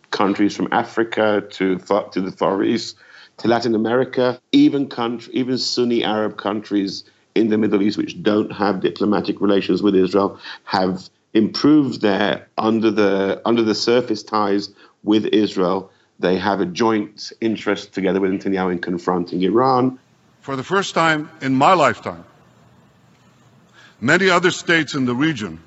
countries 0.09 0.55
from 0.55 0.67
Africa 0.71 1.45
to, 1.47 1.77
to 1.77 2.21
the 2.21 2.31
Far 2.31 2.63
East 2.63 2.95
to 3.37 3.47
Latin 3.47 3.75
America, 3.75 4.41
even 4.51 4.89
country, 4.89 5.31
even 5.35 5.59
Sunni 5.59 6.03
Arab 6.03 6.37
countries 6.37 7.03
in 7.35 7.49
the 7.49 7.57
Middle 7.57 7.81
East 7.81 7.97
which 7.97 8.21
don't 8.21 8.51
have 8.51 8.81
diplomatic 8.81 9.41
relations 9.41 9.81
with 9.81 9.95
Israel 9.95 10.39
have 10.63 11.09
improved 11.33 12.01
their 12.01 12.47
under 12.57 12.91
the 12.91 13.41
under 13.45 13.63
the 13.63 13.75
surface 13.75 14.23
ties 14.23 14.69
with 15.03 15.25
Israel. 15.25 15.91
They 16.19 16.37
have 16.37 16.59
a 16.59 16.65
joint 16.65 17.31
interest 17.39 17.93
together 17.93 18.19
with 18.19 18.31
Netanyahu 18.31 18.73
in 18.73 18.79
confronting 18.79 19.41
Iran. 19.43 19.99
For 20.41 20.55
the 20.55 20.63
first 20.63 20.93
time 20.93 21.29
in 21.41 21.55
my 21.55 21.73
lifetime, 21.73 22.25
many 24.01 24.29
other 24.29 24.51
states 24.51 24.95
in 24.95 25.05
the 25.05 25.15
region 25.15 25.61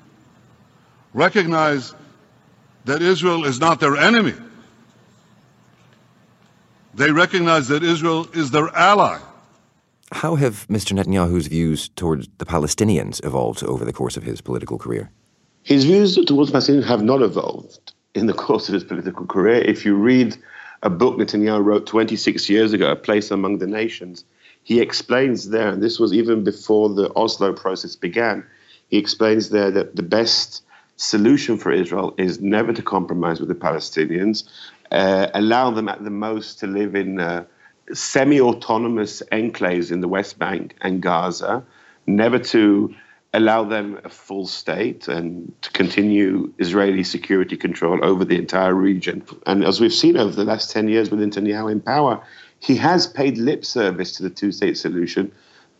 recognize 1.13 1.93
that 2.85 3.01
Israel 3.01 3.45
is 3.45 3.59
not 3.59 3.79
their 3.79 3.95
enemy 3.95 4.33
they 6.93 7.11
recognize 7.11 7.69
that 7.69 7.83
Israel 7.83 8.27
is 8.33 8.51
their 8.51 8.69
ally. 8.69 9.19
How 10.13 10.35
have 10.35 10.67
Mr. 10.67 10.93
Netanyahu's 10.93 11.47
views 11.47 11.89
towards 11.89 12.29
the 12.37 12.45
Palestinians 12.45 13.23
evolved 13.25 13.63
over 13.63 13.83
the 13.83 13.91
course 13.91 14.15
of 14.15 14.21
his 14.21 14.41
political 14.41 14.77
career? 14.77 15.09
His 15.63 15.85
views 15.85 16.15
towards 16.25 16.51
Palestinians 16.51 16.85
have 16.85 17.01
not 17.01 17.23
evolved 17.23 17.93
in 18.13 18.27
the 18.27 18.33
course 18.33 18.69
of 18.69 18.73
his 18.73 18.83
political 18.83 19.25
career. 19.25 19.55
If 19.55 19.85
you 19.85 19.95
read 19.95 20.37
a 20.83 20.89
book 20.89 21.17
Netanyahu 21.17 21.65
wrote 21.65 21.87
26 21.87 22.47
years 22.47 22.73
ago, 22.73 22.91
A 22.91 22.95
Place 22.95 23.31
Among 23.31 23.57
the 23.57 23.65
Nations, 23.65 24.23
he 24.61 24.79
explains 24.79 25.49
there, 25.49 25.69
and 25.69 25.81
this 25.81 25.99
was 25.99 26.13
even 26.13 26.43
before 26.43 26.89
the 26.89 27.11
Oslo 27.15 27.51
process 27.51 27.95
began, 27.95 28.45
he 28.89 28.97
explains 28.97 29.49
there 29.49 29.71
that 29.71 29.95
the 29.95 30.03
best 30.03 30.61
solution 30.95 31.57
for 31.57 31.71
Israel 31.71 32.13
is 32.19 32.39
never 32.39 32.71
to 32.71 32.83
compromise 32.83 33.39
with 33.39 33.49
the 33.49 33.55
Palestinians, 33.55 34.43
uh, 34.91 35.27
allow 35.33 35.71
them 35.71 35.89
at 35.89 36.03
the 36.03 36.11
most 36.11 36.59
to 36.59 36.67
live 36.67 36.95
in 36.95 37.19
uh, 37.19 37.45
semi 37.91 38.39
autonomous 38.39 39.21
enclaves 39.31 39.91
in 39.91 40.01
the 40.01 40.07
West 40.07 40.39
Bank 40.39 40.75
and 40.81 41.01
Gaza, 41.01 41.63
never 42.07 42.39
to 42.39 42.93
allow 43.33 43.63
them 43.63 43.99
a 44.03 44.09
full 44.09 44.45
state 44.45 45.07
and 45.07 45.51
to 45.63 45.71
continue 45.71 46.53
Israeli 46.59 47.03
security 47.03 47.57
control 47.57 48.03
over 48.05 48.23
the 48.23 48.37
entire 48.37 48.75
region. 48.75 49.23
And 49.47 49.63
as 49.63 49.81
we've 49.81 49.93
seen 49.93 50.17
over 50.17 50.35
the 50.35 50.43
last 50.43 50.69
10 50.71 50.87
years 50.87 51.09
with 51.09 51.19
Netanyahu 51.19 51.71
in 51.71 51.81
power, 51.81 52.23
he 52.59 52.75
has 52.75 53.07
paid 53.07 53.37
lip 53.37 53.65
service 53.65 54.15
to 54.17 54.23
the 54.23 54.29
two 54.29 54.51
state 54.51 54.77
solution. 54.77 55.31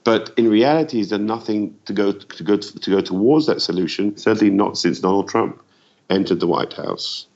But 0.04 0.34
in 0.36 0.50
reality, 0.50 0.98
he's 0.98 1.10
done 1.10 1.26
nothing 1.26 1.78
to 1.86 1.94
go 1.94 2.12
to 2.12 2.44
go 2.44 2.58
to, 2.58 2.80
to 2.80 2.90
go 2.90 3.02
towards 3.02 3.46
that 3.46 3.62
solution. 3.62 4.18
Certainly 4.18 4.54
not 4.54 4.78
since 4.78 5.00
Donald 5.00 5.30
Trump 5.30 5.62
entered 6.10 6.40
the 6.40 6.48
White 6.48 6.74
House. 6.74 7.28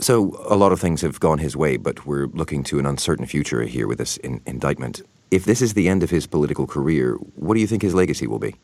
So 0.00 0.42
a 0.48 0.56
lot 0.56 0.72
of 0.72 0.80
things 0.80 1.02
have 1.02 1.20
gone 1.20 1.38
his 1.38 1.54
way, 1.54 1.76
but 1.76 2.06
we're 2.06 2.26
looking 2.28 2.64
to 2.64 2.78
an 2.78 2.86
uncertain 2.86 3.26
future 3.26 3.62
here 3.62 3.86
with 3.86 3.98
this 3.98 4.16
in- 4.18 4.40
indictment. 4.46 5.02
If 5.30 5.44
this 5.44 5.60
is 5.60 5.74
the 5.74 5.90
end 5.90 6.02
of 6.02 6.08
his 6.08 6.26
political 6.26 6.66
career, 6.66 7.16
what 7.36 7.54
do 7.54 7.60
you 7.60 7.66
think 7.66 7.82
his 7.82 7.94
legacy 7.94 8.26
will 8.26 8.38
be? 8.38 8.56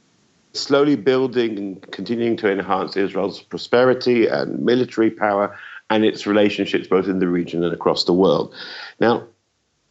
Slowly 0.54 0.96
building 0.96 1.58
and 1.58 1.92
continuing 1.92 2.38
to 2.38 2.50
enhance 2.50 2.96
Israel's 2.96 3.42
prosperity 3.42 4.26
and 4.26 4.64
military 4.64 5.10
power 5.10 5.54
and 5.90 6.06
its 6.06 6.26
relationships 6.26 6.88
both 6.88 7.06
in 7.06 7.18
the 7.18 7.28
region 7.28 7.62
and 7.62 7.72
across 7.74 8.04
the 8.04 8.14
world. 8.14 8.54
Now, 8.98 9.24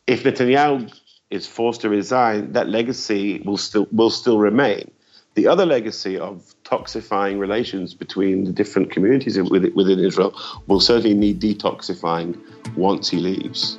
if 0.08 0.24
Netanyahu 0.24 0.92
is 1.30 1.46
forced 1.46 1.82
to 1.82 1.90
resign, 1.90 2.54
that 2.54 2.70
legacy 2.70 3.40
will 3.46 3.58
still 3.58 3.88
will 3.92 4.10
still 4.10 4.40
remain. 4.40 4.90
The 5.36 5.48
other 5.48 5.66
legacy 5.66 6.18
of 6.18 6.55
toxifying 6.65 7.39
relations 7.39 7.93
between 7.93 8.43
the 8.43 8.51
different 8.51 8.91
communities 8.91 9.38
within 9.38 10.00
Israel 10.00 10.36
will 10.67 10.79
certainly 10.79 11.13
need 11.13 11.39
detoxifying 11.39 12.36
once 12.75 13.10
he 13.10 13.17
leaves. 13.17 13.77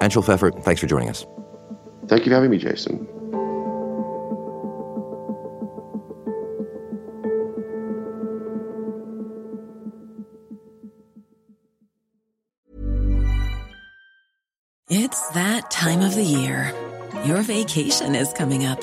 Anshel 0.00 0.24
Pfeffer, 0.24 0.50
thanks 0.62 0.80
for 0.80 0.86
joining 0.86 1.10
us. 1.10 1.26
Thank 2.06 2.24
you 2.24 2.30
for 2.30 2.36
having 2.36 2.50
me, 2.50 2.58
Jason. 2.58 3.06
It's 14.88 15.28
that 15.30 15.70
time 15.70 16.00
of 16.00 16.14
the 16.14 16.24
year. 16.24 16.74
Your 17.24 17.42
vacation 17.42 18.14
is 18.14 18.32
coming 18.32 18.64
up. 18.64 18.82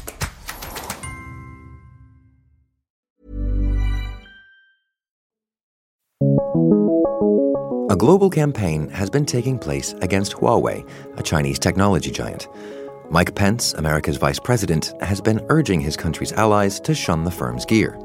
global 8.01 8.31
campaign 8.31 8.89
has 8.89 9.11
been 9.11 9.27
taking 9.27 9.59
place 9.59 9.93
against 10.01 10.33
Huawei, 10.33 10.89
a 11.17 11.21
Chinese 11.21 11.59
technology 11.59 12.09
giant. 12.09 12.47
Mike 13.11 13.35
Pence, 13.35 13.73
America's 13.73 14.17
vice 14.17 14.39
president, 14.39 14.91
has 15.01 15.21
been 15.21 15.39
urging 15.49 15.79
his 15.79 15.95
country's 15.95 16.33
allies 16.33 16.79
to 16.79 16.95
shun 16.95 17.25
the 17.25 17.29
firm's 17.29 17.63
gear. 17.63 17.95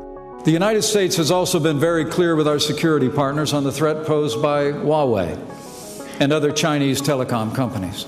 The 0.45 0.51
United 0.51 0.83
States 0.83 1.17
has 1.17 1.31
also 1.31 1.59
been 1.59 1.81
very 1.81 2.05
clear 2.05 2.37
with 2.37 2.47
our 2.47 2.59
security 2.59 3.09
partners 3.09 3.55
on 3.55 3.65
the 3.65 3.73
threat 3.73 4.05
posed 4.05 4.43
by 4.43 4.65
Huawei 4.65 5.31
and 6.21 6.31
other 6.31 6.53
Chinese 6.53 7.01
telecom 7.01 7.55
companies. 7.55 8.05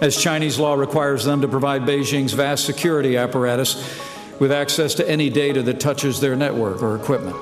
As 0.00 0.16
Chinese 0.16 0.58
law 0.58 0.76
requires 0.76 1.26
them 1.26 1.42
to 1.42 1.48
provide 1.48 1.82
Beijing's 1.82 2.32
vast 2.32 2.64
security 2.64 3.18
apparatus 3.18 4.00
with 4.40 4.50
access 4.50 4.94
to 4.94 5.06
any 5.06 5.28
data 5.28 5.62
that 5.64 5.78
touches 5.78 6.20
their 6.20 6.36
network 6.36 6.82
or 6.82 6.96
equipment. 6.96 7.36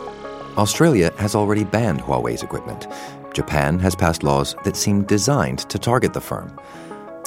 Australia 0.57 1.13
has 1.19 1.37
already 1.37 1.63
banned 1.63 2.01
Huawei's 2.01 2.43
equipment. 2.43 2.89
Japan 3.35 3.79
has 3.81 3.95
passed 3.95 4.23
laws 4.23 4.55
that 4.65 4.77
seem 4.77 5.03
designed 5.05 5.59
to 5.69 5.79
target 5.79 6.15
the 6.15 6.21
firm. 6.21 6.59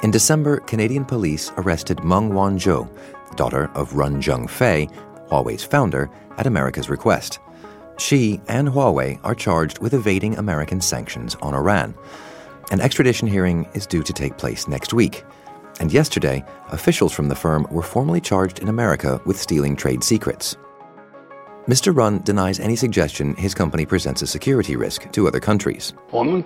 In 0.03 0.11
December, 0.11 0.59
Canadian 0.61 1.05
police 1.05 1.51
arrested 1.57 2.03
Meng 2.03 2.31
Wanzhou, 2.31 2.89
daughter 3.35 3.69
of 3.75 3.93
Ren 3.93 4.21
Zhengfei, 4.21 4.91
Huawei's 5.29 5.63
founder, 5.63 6.09
at 6.37 6.47
America's 6.47 6.89
request. 6.89 7.39
She 7.97 8.39
and 8.47 8.69
Huawei 8.69 9.19
are 9.23 9.35
charged 9.35 9.79
with 9.79 9.93
evading 9.93 10.37
American 10.37 10.81
sanctions 10.81 11.35
on 11.41 11.53
Iran. 11.53 11.95
An 12.71 12.79
extradition 12.79 13.27
hearing 13.27 13.67
is 13.73 13.87
due 13.87 14.03
to 14.03 14.13
take 14.13 14.37
place 14.37 14.67
next 14.67 14.93
week. 14.93 15.23
And 15.79 15.91
yesterday, 15.91 16.43
officials 16.71 17.13
from 17.13 17.27
the 17.27 17.35
firm 17.35 17.67
were 17.69 17.83
formally 17.83 18.21
charged 18.21 18.59
in 18.59 18.67
America 18.67 19.21
with 19.25 19.39
stealing 19.39 19.75
trade 19.75 20.03
secrets. 20.03 20.55
Mr. 21.67 21.93
Ren 21.93 22.19
denies 22.19 22.61
any 22.61 22.77
suggestion 22.77 23.35
his 23.35 23.53
company 23.53 23.85
presents 23.85 24.21
a 24.21 24.27
security 24.27 24.77
risk 24.77 25.11
to 25.11 25.27
other 25.27 25.41
countries. 25.41 25.91
We 26.13 26.41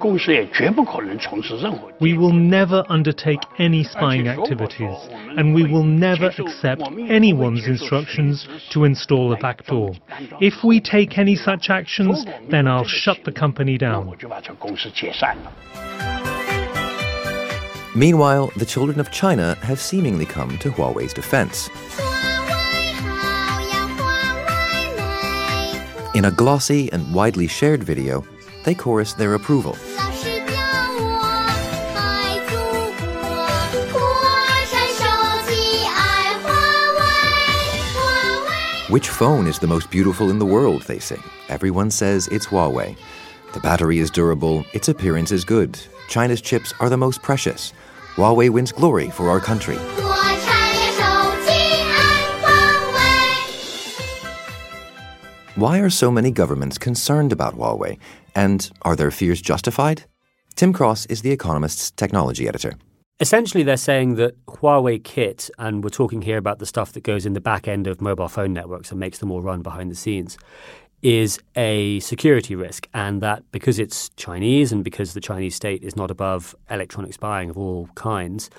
will 2.18 2.34
never 2.34 2.84
undertake 2.90 3.40
any 3.60 3.84
spying 3.84 4.28
activities, 4.28 4.98
and 5.38 5.54
we 5.54 5.72
will 5.72 5.84
never 5.84 6.32
accept 6.40 6.82
anyone's 7.08 7.68
instructions 7.68 8.48
to 8.72 8.84
install 8.84 9.32
a 9.32 9.38
backdoor. 9.38 9.94
If 10.42 10.64
we 10.64 10.82
take 10.82 11.20
any 11.20 11.36
such 11.36 11.70
actions, 11.70 12.26
then 12.50 12.68
I'll 12.68 12.84
shut 12.84 13.24
the 13.24 13.32
company 13.32 13.78
down. 13.78 14.18
Meanwhile, 17.94 18.52
the 18.56 18.66
children 18.66 19.00
of 19.00 19.12
China 19.12 19.54
have 19.62 19.80
seemingly 19.80 20.26
come 20.26 20.58
to 20.58 20.72
Huawei's 20.72 21.14
defense. 21.14 21.70
In 26.14 26.26
a 26.26 26.32
glossy 26.32 26.92
and 26.92 27.14
widely 27.14 27.48
shared 27.48 27.86
video, 27.86 28.26
they 28.66 28.76
chorus 28.76 29.14
their 29.14 29.34
approval. 29.34 29.76
Which 38.90 39.08
phone 39.08 39.48
is 39.48 39.58
the 39.60 39.68
most 39.68 39.90
beautiful 39.90 40.30
in 40.30 40.38
the 40.38 40.46
world, 40.46 40.82
they 40.82 41.00
sing. 41.00 41.24
Everyone 41.48 41.90
says 41.90 42.28
it's 42.28 42.48
Huawei. 42.48 42.98
The 43.54 43.62
battery 43.62 44.00
is 44.00 44.12
durable, 44.12 44.66
its 44.74 44.90
appearance 44.90 45.32
is 45.32 45.46
good. 45.46 45.80
China's 46.10 46.42
chips 46.42 46.74
are 46.82 46.90
the 46.90 46.98
most 46.98 47.22
precious. 47.22 47.72
Huawei 48.16 48.50
wins 48.50 48.74
glory 48.74 49.10
for 49.10 49.30
our 49.30 49.40
country. 49.40 49.78
Why 55.56 55.80
are 55.80 55.90
so 55.90 56.10
many 56.10 56.32
governments 56.32 56.78
concerned 56.78 57.34
about 57.34 57.56
Huawei? 57.56 58.00
And 58.36 58.72
are 58.84 58.96
their 58.96 59.12
fears 59.12 59.42
justified? 59.42 60.06
Tim 60.56 60.72
Cross 60.72 61.08
is 61.08 61.24
The 61.24 61.32
Economist's 61.32 61.92
technology 61.92 62.48
editor. 62.48 62.76
Essentially, 63.20 63.62
they're 63.62 63.76
saying 63.76 64.16
that 64.16 64.34
Huawei 64.46 65.04
kit, 65.04 65.50
and 65.60 65.84
we're 65.84 65.90
talking 65.90 66.22
here 66.22 66.38
about 66.38 66.60
the 66.60 66.66
stuff 66.66 66.94
that 66.94 67.04
goes 67.04 67.26
in 67.26 67.34
the 67.34 67.42
back 67.42 67.68
end 67.68 67.86
of 67.86 68.00
mobile 68.00 68.30
phone 68.30 68.54
networks 68.54 68.92
and 68.92 69.00
makes 69.00 69.18
them 69.20 69.30
all 69.30 69.42
run 69.42 69.62
behind 69.62 69.92
the 69.92 69.96
scenes, 69.96 70.38
is 71.02 71.38
a 71.58 72.00
security 72.00 72.56
risk. 72.56 72.88
And 72.94 73.22
that 73.22 73.44
because 73.52 73.78
it's 73.78 74.08
Chinese 74.16 74.72
and 74.72 74.86
because 74.86 75.14
the 75.14 75.22
Chinese 75.22 75.56
state 75.56 75.84
is 75.84 75.98
not 75.98 76.10
above 76.10 76.56
electronic 76.70 77.14
spying 77.14 77.50
of 77.50 77.58
all 77.58 77.90
kinds, 77.96 78.50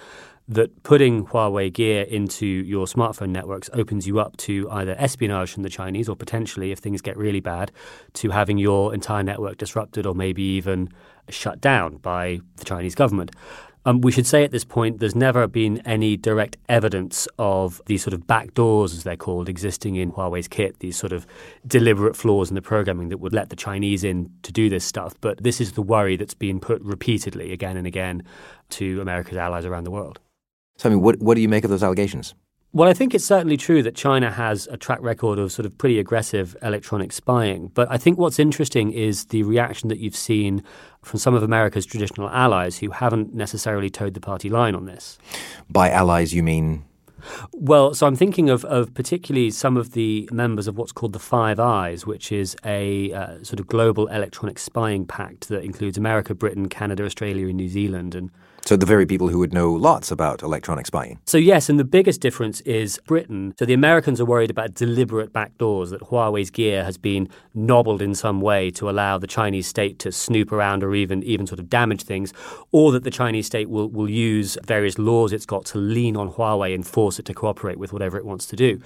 that 0.49 0.83
putting 0.83 1.25
Huawei 1.27 1.73
gear 1.73 2.03
into 2.03 2.47
your 2.47 2.87
smartphone 2.87 3.31
networks 3.31 3.71
opens 3.73 4.07
you 4.07 4.19
up 4.19 4.37
to 4.39 4.69
either 4.71 4.95
espionage 4.99 5.53
from 5.53 5.63
the 5.63 5.69
Chinese 5.69 6.09
or 6.09 6.17
potentially, 6.17 6.73
if 6.73 6.79
things 6.79 7.01
get 7.01 7.17
really 7.17 7.41
bad, 7.41 7.73
to 8.15 8.31
having 8.31 8.59
your 8.59 8.93
entire 8.93 9.23
network 9.23 9.59
disrupted 9.59 10.07
or 10.07 10.15
maybe 10.15 10.43
even 10.43 10.89
shut 11.29 11.61
down 11.61 11.97
by 11.99 12.41
the 12.57 12.65
Chinese 12.65 12.95
government. 12.95 13.31
Um, 13.85 14.01
we 14.01 14.13
should 14.13 14.27
say 14.29 14.45
at 14.45 14.53
this 14.53 14.65
point 14.65 15.01
there's 15.01 15.17
never 15.17 15.49
been 15.49 15.79
any 15.79 16.17
direct 16.17 16.57
evidence 16.69 17.27
of 17.39 17.83
these 17.87 18.03
sort 18.03 18.15
of 18.15 18.27
backdoors, 18.29 18.95
as 18.95 19.03
they're 19.03 19.17
called, 19.17 19.49
existing 19.49 19.97
in 19.97 20.13
Huawei's 20.13 20.47
kit, 20.47 20.79
these 20.79 20.97
sort 20.97 21.13
of 21.13 21.27
deliberate 21.67 22.15
flaws 22.15 22.49
in 22.49 22.55
the 22.55 22.63
programming 22.63 23.09
that 23.09 23.19
would 23.19 23.33
let 23.33 23.51
the 23.51 23.57
Chinese 23.57 24.05
in 24.05 24.31
to 24.43 24.53
do 24.53 24.69
this 24.69 24.85
stuff. 24.85 25.15
But 25.21 25.43
this 25.43 25.61
is 25.61 25.73
the 25.73 25.83
worry 25.83 26.17
that's 26.17 26.35
been 26.35 26.61
put 26.61 26.81
repeatedly, 26.83 27.53
again 27.53 27.77
and 27.77 27.87
again, 27.87 28.23
to 28.71 29.01
America's 29.01 29.37
allies 29.37 29.65
around 29.65 29.85
the 29.85 29.91
world. 29.91 30.21
So, 30.77 30.89
I 30.89 30.93
mean, 30.93 31.03
what, 31.03 31.21
what 31.21 31.35
do 31.35 31.41
you 31.41 31.49
make 31.49 31.65
of 31.65 31.71
those 31.71 31.83
allegations? 31.83 32.35
Well, 32.75 32.89
I 32.89 32.95
think 32.95 33.15
it's 33.15 33.25
certainly 33.25 33.59
true 33.59 33.83
that 33.83 33.95
China 33.95 34.31
has 34.31 34.67
a 34.71 34.79
track 34.79 35.01
record 35.03 35.39
of 35.39 35.53
sort 35.53 35.67
of 35.67 35.77
pretty 35.77 35.99
aggressive 35.99 36.57
electronic 36.63 37.13
spying. 37.13 37.71
But 37.75 37.91
I 37.91 37.99
think 37.99 38.17
what's 38.17 38.39
interesting 38.39 38.93
is 38.93 39.27
the 39.27 39.43
reaction 39.43 39.91
that 39.91 39.99
you've 39.99 40.17
seen 40.17 40.63
from 41.03 41.19
some 41.19 41.35
of 41.35 41.43
America's 41.43 41.85
traditional 41.85 42.31
allies 42.31 42.79
who 42.79 42.89
haven't 42.89 43.35
necessarily 43.35 43.91
toed 43.91 44.15
the 44.15 44.21
party 44.21 44.49
line 44.49 44.75
on 44.75 44.87
this. 44.87 45.19
By 45.69 45.91
allies, 45.91 46.33
you 46.33 46.43
mean? 46.43 46.85
Well, 47.53 47.93
so 47.93 48.07
I'm 48.07 48.17
thinking 48.17 48.49
of, 48.49 48.65
of 48.65 48.95
particularly 48.95 49.51
some 49.51 49.77
of 49.77 49.93
the 49.93 50.27
members 50.33 50.67
of 50.67 50.79
what's 50.79 50.93
called 50.93 51.13
the 51.13 51.19
Five 51.19 51.61
Eyes, 51.61 52.07
which 52.07 52.33
is 52.33 52.57
a 52.65 53.13
uh, 53.13 53.43
sort 53.43 53.61
of 53.61 53.67
global 53.67 54.07
electronic 54.07 54.59
spying 54.59 55.05
pact 55.05 55.49
that 55.49 55.63
includes 55.63 55.99
America, 55.99 56.35
Britain, 56.35 56.71
Canada, 56.71 57.05
Australia, 57.05 57.49
and 57.49 57.59
New 57.59 57.69
Zealand. 57.69 58.15
And 58.15 58.31
so 58.65 58.77
the 58.77 58.87
very 58.87 59.07
people 59.07 59.29
who 59.29 59.39
would 59.41 59.53
know 59.53 59.73
lots 59.73 60.11
about 60.11 60.43
electronic 60.43 60.87
spying. 60.87 61.19
So 61.27 61.37
yes, 61.37 61.69
and 61.69 61.81
the 61.81 61.85
biggest 61.85 62.21
difference 62.21 62.61
is 62.61 63.01
Britain. 63.07 63.55
So 63.59 63.65
the 63.65 63.75
Americans 63.75 64.21
are 64.21 64.25
worried 64.25 64.51
about 64.51 64.75
deliberate 64.75 65.33
backdoors 65.33 65.91
that 65.91 66.01
Huawei's 66.03 66.51
gear 66.51 66.85
has 66.85 66.97
been 66.97 67.29
nobbled 67.55 68.01
in 68.01 68.15
some 68.15 68.41
way 68.41 68.71
to 68.73 68.89
allow 68.89 69.19
the 69.19 69.27
Chinese 69.27 69.67
state 69.67 69.99
to 70.01 70.13
snoop 70.13 70.53
around 70.53 70.85
or 70.85 70.95
even 70.95 71.23
even 71.25 71.47
sort 71.47 71.59
of 71.59 71.69
damage 71.69 72.03
things, 72.03 72.33
or 72.71 72.93
that 72.93 73.03
the 73.03 73.11
Chinese 73.11 73.47
state 73.47 73.69
will 73.69 73.89
will 73.89 74.09
use 74.09 74.57
various 74.65 74.99
laws 74.99 75.33
it's 75.33 75.47
got 75.47 75.65
to 75.67 75.79
lean 75.79 76.17
on 76.17 76.31
Huawei 76.31 76.75
and 76.75 76.87
force 76.87 77.19
it 77.19 77.25
to 77.27 77.35
cooperate 77.35 77.79
with 77.79 77.93
whatever 77.93 78.17
it 78.17 78.25
wants 78.25 78.47
to 78.47 78.57
do. 78.57 78.81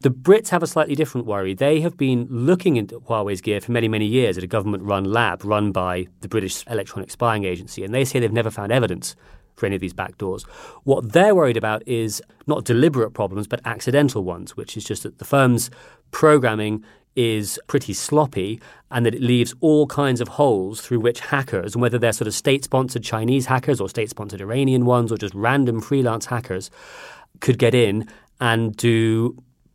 The 0.00 0.10
Brits 0.10 0.50
have 0.50 0.62
a 0.62 0.66
slightly 0.66 0.94
different 0.94 1.26
worry. 1.26 1.54
They 1.54 1.80
have 1.80 1.96
been 1.96 2.28
looking 2.30 2.76
into 2.76 3.00
Huawei's 3.00 3.40
gear 3.40 3.60
for 3.60 3.72
many, 3.72 3.88
many 3.88 4.06
years 4.06 4.36
at 4.36 4.44
a 4.44 4.46
government 4.46 4.84
run 4.84 5.04
lab 5.04 5.42
run 5.42 5.72
by 5.72 6.06
the 6.20 6.28
British 6.28 6.64
Electronic 6.66 7.10
Spying 7.10 7.44
Agency, 7.44 7.82
and 7.82 7.94
they 7.94 8.04
say 8.04 8.20
they've 8.20 8.32
never 8.32 8.50
found 8.50 8.70
evidence 8.70 9.15
for 9.56 9.66
any 9.66 9.74
of 9.74 9.80
these 9.80 9.94
backdoors. 9.94 10.44
What 10.84 11.12
they're 11.12 11.34
worried 11.34 11.56
about 11.56 11.86
is 11.88 12.22
not 12.46 12.64
deliberate 12.64 13.12
problems, 13.12 13.46
but 13.46 13.60
accidental 13.64 14.22
ones, 14.22 14.56
which 14.56 14.76
is 14.76 14.84
just 14.84 15.02
that 15.02 15.18
the 15.18 15.24
firm's 15.24 15.70
programming 16.10 16.84
is 17.16 17.58
pretty 17.66 17.94
sloppy 17.94 18.60
and 18.90 19.06
that 19.06 19.14
it 19.14 19.22
leaves 19.22 19.54
all 19.60 19.86
kinds 19.86 20.20
of 20.20 20.28
holes 20.28 20.82
through 20.82 21.00
which 21.00 21.20
hackers, 21.20 21.74
and 21.74 21.80
whether 21.80 21.98
they're 21.98 22.12
sort 22.12 22.28
of 22.28 22.34
state 22.34 22.62
sponsored 22.62 23.02
Chinese 23.02 23.46
hackers 23.46 23.80
or 23.80 23.88
state 23.88 24.10
sponsored 24.10 24.40
Iranian 24.40 24.84
ones 24.84 25.10
or 25.10 25.16
just 25.16 25.34
random 25.34 25.80
freelance 25.80 26.26
hackers, 26.26 26.70
could 27.40 27.58
get 27.58 27.74
in 27.74 28.06
and 28.40 28.76
do 28.76 29.34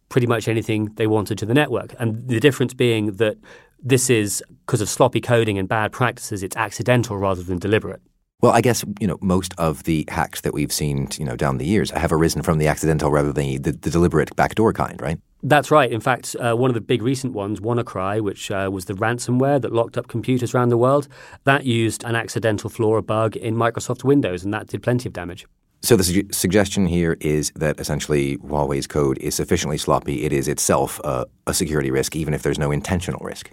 pretty 0.10 0.28
much 0.28 0.48
anything 0.48 0.86
they 0.96 1.08
wanted 1.08 1.38
to 1.40 1.46
the 1.46 1.54
network. 1.54 1.96
And 1.98 2.28
the 2.28 2.40
difference 2.40 2.74
being 2.74 3.14
that 3.14 3.38
this 3.82 4.10
is 4.10 4.44
because 4.66 4.82
of 4.82 4.90
sloppy 4.90 5.22
coding 5.22 5.58
and 5.58 5.68
bad 5.68 5.92
practices, 5.92 6.44
it's 6.44 6.56
accidental 6.56 7.18
rather 7.18 7.42
than 7.42 7.58
deliberate. 7.58 8.02
Well, 8.42 8.54
I 8.54 8.62
guess 8.62 8.84
you 9.00 9.06
know 9.06 9.20
most 9.22 9.54
of 9.60 9.84
the 9.84 10.04
hacks 10.08 10.42
that 10.42 10.54
we've 10.54 10.74
seen, 10.74 11.08
you 11.18 11.26
know, 11.26 11.36
down 11.36 11.60
the 11.60 11.66
years 11.66 11.92
have 11.92 12.12
arisen 12.12 12.42
from 12.42 12.58
the 12.58 12.68
accidental 12.68 13.12
rather 13.12 13.32
than 13.32 13.62
the, 13.62 13.72
the, 13.72 13.90
deliberate 13.92 14.36
backdoor 14.36 14.74
kind, 14.74 15.00
right? 15.00 15.20
That's 15.44 15.70
right. 15.70 15.92
In 15.92 16.02
fact, 16.02 16.36
uh, 16.40 16.56
one 16.56 16.70
of 16.70 16.74
the 16.74 16.82
big 16.82 17.04
recent 17.04 17.34
ones, 17.34 17.60
WannaCry, 17.60 18.22
which 18.22 18.50
uh, 18.50 18.70
was 18.72 18.86
the 18.86 18.94
ransomware 18.94 19.62
that 19.62 19.72
locked 19.72 19.98
up 19.98 20.08
computers 20.08 20.56
around 20.56 20.70
the 20.70 20.78
world, 20.78 21.08
that 21.44 21.66
used 21.66 22.04
an 22.04 22.16
accidental 22.16 22.70
flaw 22.70 22.90
or 22.90 23.02
bug 23.02 23.36
in 23.36 23.56
Microsoft 23.56 24.04
Windows, 24.04 24.44
and 24.44 24.54
that 24.54 24.68
did 24.68 24.82
plenty 24.82 25.08
of 25.08 25.14
damage. 25.14 25.46
So 25.84 25.96
the 25.96 26.04
su- 26.04 26.28
suggestion 26.32 26.86
here 26.86 27.18
is 27.20 27.52
that 27.56 27.80
essentially 27.80 28.38
Huawei's 28.38 28.86
code 28.86 29.18
is 29.18 29.36
sufficiently 29.36 29.78
sloppy. 29.78 30.24
It 30.24 30.32
is 30.32 30.48
itself 30.48 31.00
a, 31.04 31.26
a 31.48 31.54
security 31.54 31.90
risk, 31.90 32.16
even 32.16 32.34
if 32.34 32.44
there's 32.44 32.60
no 32.60 32.72
intentional 32.72 33.20
risk. 33.26 33.52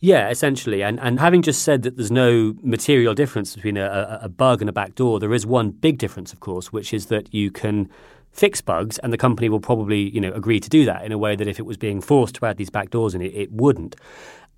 Yeah, 0.00 0.28
essentially. 0.28 0.82
And, 0.82 1.00
and 1.00 1.18
having 1.18 1.42
just 1.42 1.62
said 1.62 1.82
that 1.82 1.96
there's 1.96 2.12
no 2.12 2.54
material 2.62 3.14
difference 3.14 3.54
between 3.56 3.76
a, 3.76 4.20
a 4.22 4.28
bug 4.28 4.60
and 4.60 4.68
a 4.68 4.72
backdoor, 4.72 5.18
there 5.18 5.34
is 5.34 5.46
one 5.46 5.70
big 5.70 5.98
difference, 5.98 6.32
of 6.32 6.40
course, 6.40 6.72
which 6.72 6.94
is 6.94 7.06
that 7.06 7.32
you 7.34 7.50
can 7.50 7.88
fix 8.30 8.60
bugs, 8.60 8.98
and 8.98 9.12
the 9.12 9.16
company 9.16 9.48
will 9.48 9.60
probably, 9.60 10.10
you 10.10 10.20
know, 10.20 10.32
agree 10.32 10.58
to 10.58 10.68
do 10.68 10.84
that 10.84 11.04
in 11.04 11.12
a 11.12 11.18
way 11.18 11.36
that 11.36 11.46
if 11.46 11.58
it 11.58 11.62
was 11.62 11.76
being 11.76 12.00
forced 12.00 12.34
to 12.34 12.44
add 12.44 12.56
these 12.56 12.70
backdoors 12.70 13.14
in 13.14 13.22
it, 13.22 13.32
it 13.34 13.50
wouldn't. 13.52 13.94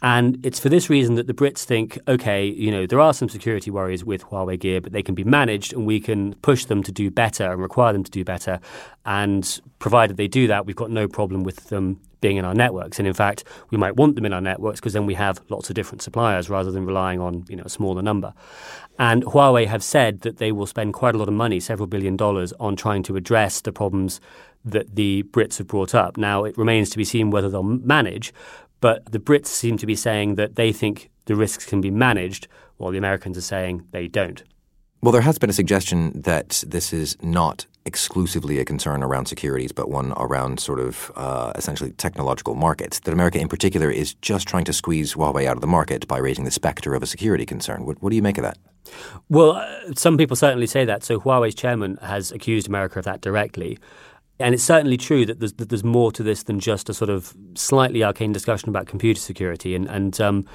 And 0.03 0.45
it's 0.45 0.61
for 0.61 0.69
this 0.69 0.91
reason 0.91 1.15
that 1.15 1.27
the 1.27 1.33
Brits 1.33 1.65
think, 1.65 1.99
okay, 2.07 2.45
you 2.45 2.71
know, 2.71 2.87
there 2.87 3.01
are 3.01 3.15
some 3.15 3.29
security 3.29 3.71
worries 3.71 4.05
with 4.05 4.25
Huawei 4.25 4.59
gear, 4.59 4.81
but 4.81 4.93
they 4.93 5.03
can 5.03 5.15
be 5.15 5.25
managed 5.25 5.73
and 5.73 5.87
we 5.87 6.01
can 6.01 6.35
push 6.37 6.67
them 6.67 6.83
to 6.83 6.93
do 6.93 7.11
better 7.11 7.51
and 7.51 7.63
require 7.63 7.93
them 7.93 8.05
to 8.05 8.11
do 8.11 8.23
better. 8.23 8.61
And 9.07 9.61
provided 9.79 10.17
they 10.17 10.29
do 10.29 10.47
that, 10.49 10.67
we've 10.67 10.77
got 10.77 10.91
no 10.91 11.09
problem 11.09 11.45
with 11.45 11.69
them 11.69 12.01
being 12.21 12.37
in 12.37 12.45
our 12.45 12.55
networks. 12.55 12.99
And 12.99 13.07
in 13.09 13.15
fact, 13.15 13.45
we 13.71 13.79
might 13.79 13.97
want 13.97 14.17
them 14.17 14.27
in 14.27 14.33
our 14.33 14.41
networks 14.41 14.81
because 14.81 14.93
then 14.93 15.07
we 15.07 15.15
have 15.15 15.41
lots 15.49 15.71
of 15.71 15.75
different 15.75 16.03
suppliers 16.03 16.51
rather 16.51 16.71
than 16.71 16.85
relying 16.85 17.21
on, 17.21 17.45
you 17.49 17.57
know, 17.57 17.65
a 17.65 17.71
smaller 17.71 18.03
number. 18.03 18.35
And 18.99 19.25
Huawei 19.25 19.67
have 19.67 19.83
said 19.83 20.23
that 20.23 20.39
they 20.39 20.53
will 20.53 20.67
spend 20.67 20.95
quite 20.95 21.15
a 21.15 21.19
lot 21.19 21.29
of 21.29 21.35
money, 21.35 21.61
several 21.61 21.87
billion 21.87 22.17
dollars, 22.17 22.53
on 22.59 22.77
trying 22.77 23.03
to 23.05 23.17
address 23.17 23.61
the 23.61 23.73
problems 23.73 24.21
that 24.65 24.97
the 24.97 25.23
Brits 25.25 25.59
have 25.59 25.69
brought 25.69 25.95
up. 25.95 26.17
Now, 26.17 26.45
it 26.45 26.59
remains 26.59 26.91
to 26.91 26.97
be 26.97 27.05
seen 27.05 27.31
whether 27.31 27.49
they'll 27.49 27.63
manage, 27.63 28.33
but 28.81 29.11
the 29.11 29.19
Brits 29.19 29.47
seem 29.47 29.77
to 29.79 29.87
be 29.87 29.95
saying 29.95 30.35
that 30.37 30.57
they 30.57 30.73
think 30.73 31.11
the 31.27 31.37
risks 31.37 31.67
can 31.67 31.81
be 31.81 31.91
managed, 31.91 32.49
while 32.77 32.93
the 32.93 32.99
Americans 32.99 33.37
are 33.39 33.43
saying 33.43 33.87
they 33.91 34.09
don't. 34.09 34.43
Well, 35.03 35.13
there 35.13 35.23
has 35.23 35.39
been 35.39 35.51
a 35.51 35.55
suggestion 35.55 36.21
that 36.23 36.65
this 36.67 36.93
is 36.93 37.17
not 37.23 37.67
exclusively 37.85 38.59
a 38.59 38.65
concern 38.65 39.03
around 39.03 39.27
securities, 39.27 39.71
but 39.71 39.89
one 39.89 40.13
around 40.17 40.59
sort 40.59 40.81
of 40.81 41.13
uh, 41.15 41.53
essentially 41.55 41.93
technological 41.93 42.55
markets. 42.55 42.99
That 43.01 43.13
America, 43.13 43.39
in 43.39 43.49
particular, 43.49 43.91
is 43.91 44.15
just 44.15 44.49
trying 44.49 44.65
to 44.65 44.73
squeeze 44.73 45.15
Huawei 45.15 45.47
out 45.47 45.57
of 45.57 45.61
the 45.61 45.67
market 45.69 46.09
by 46.09 46.19
raising 46.19 46.45
the 46.45 46.51
specter 46.51 46.95
of 46.95 47.03
a 47.03 47.07
security 47.07 47.47
concern. 47.47 47.87
What, 47.87 48.03
what 48.03 48.11
do 48.11 48.17
you 48.17 48.23
make 48.23 48.39
of 48.39 48.43
that? 48.43 48.59
Well, 49.29 49.53
uh, 49.53 49.95
some 49.95 50.17
people 50.17 50.37
certainly 50.37 50.67
say 50.67 50.85
that. 50.85 51.05
So 51.05 51.21
Huawei's 51.21 51.55
chairman 51.55 51.99
has 52.03 52.33
accused 52.33 52.67
America 52.67 52.99
of 52.99 53.05
that 53.05 53.21
directly. 53.21 53.79
And 54.39 54.55
it's 54.55 54.65
certainly 54.65 54.97
true 54.97 55.25
that 55.27 55.41
there's, 55.41 55.55
that 55.55 55.71
there's 55.71 55.85
more 55.85 56.13
to 56.13 56.23
this 56.23 56.43
than 56.43 56.61
just 56.61 56.89
a 56.89 56.95
sort 56.95 57.11
of 57.11 57.35
slightly 57.55 58.05
arcane 58.05 58.33
discussion 58.33 58.69
about 58.69 58.87
computer 58.87 59.21
security. 59.21 59.75
And, 59.75 59.89
and 59.89 60.21
um, 60.21 60.47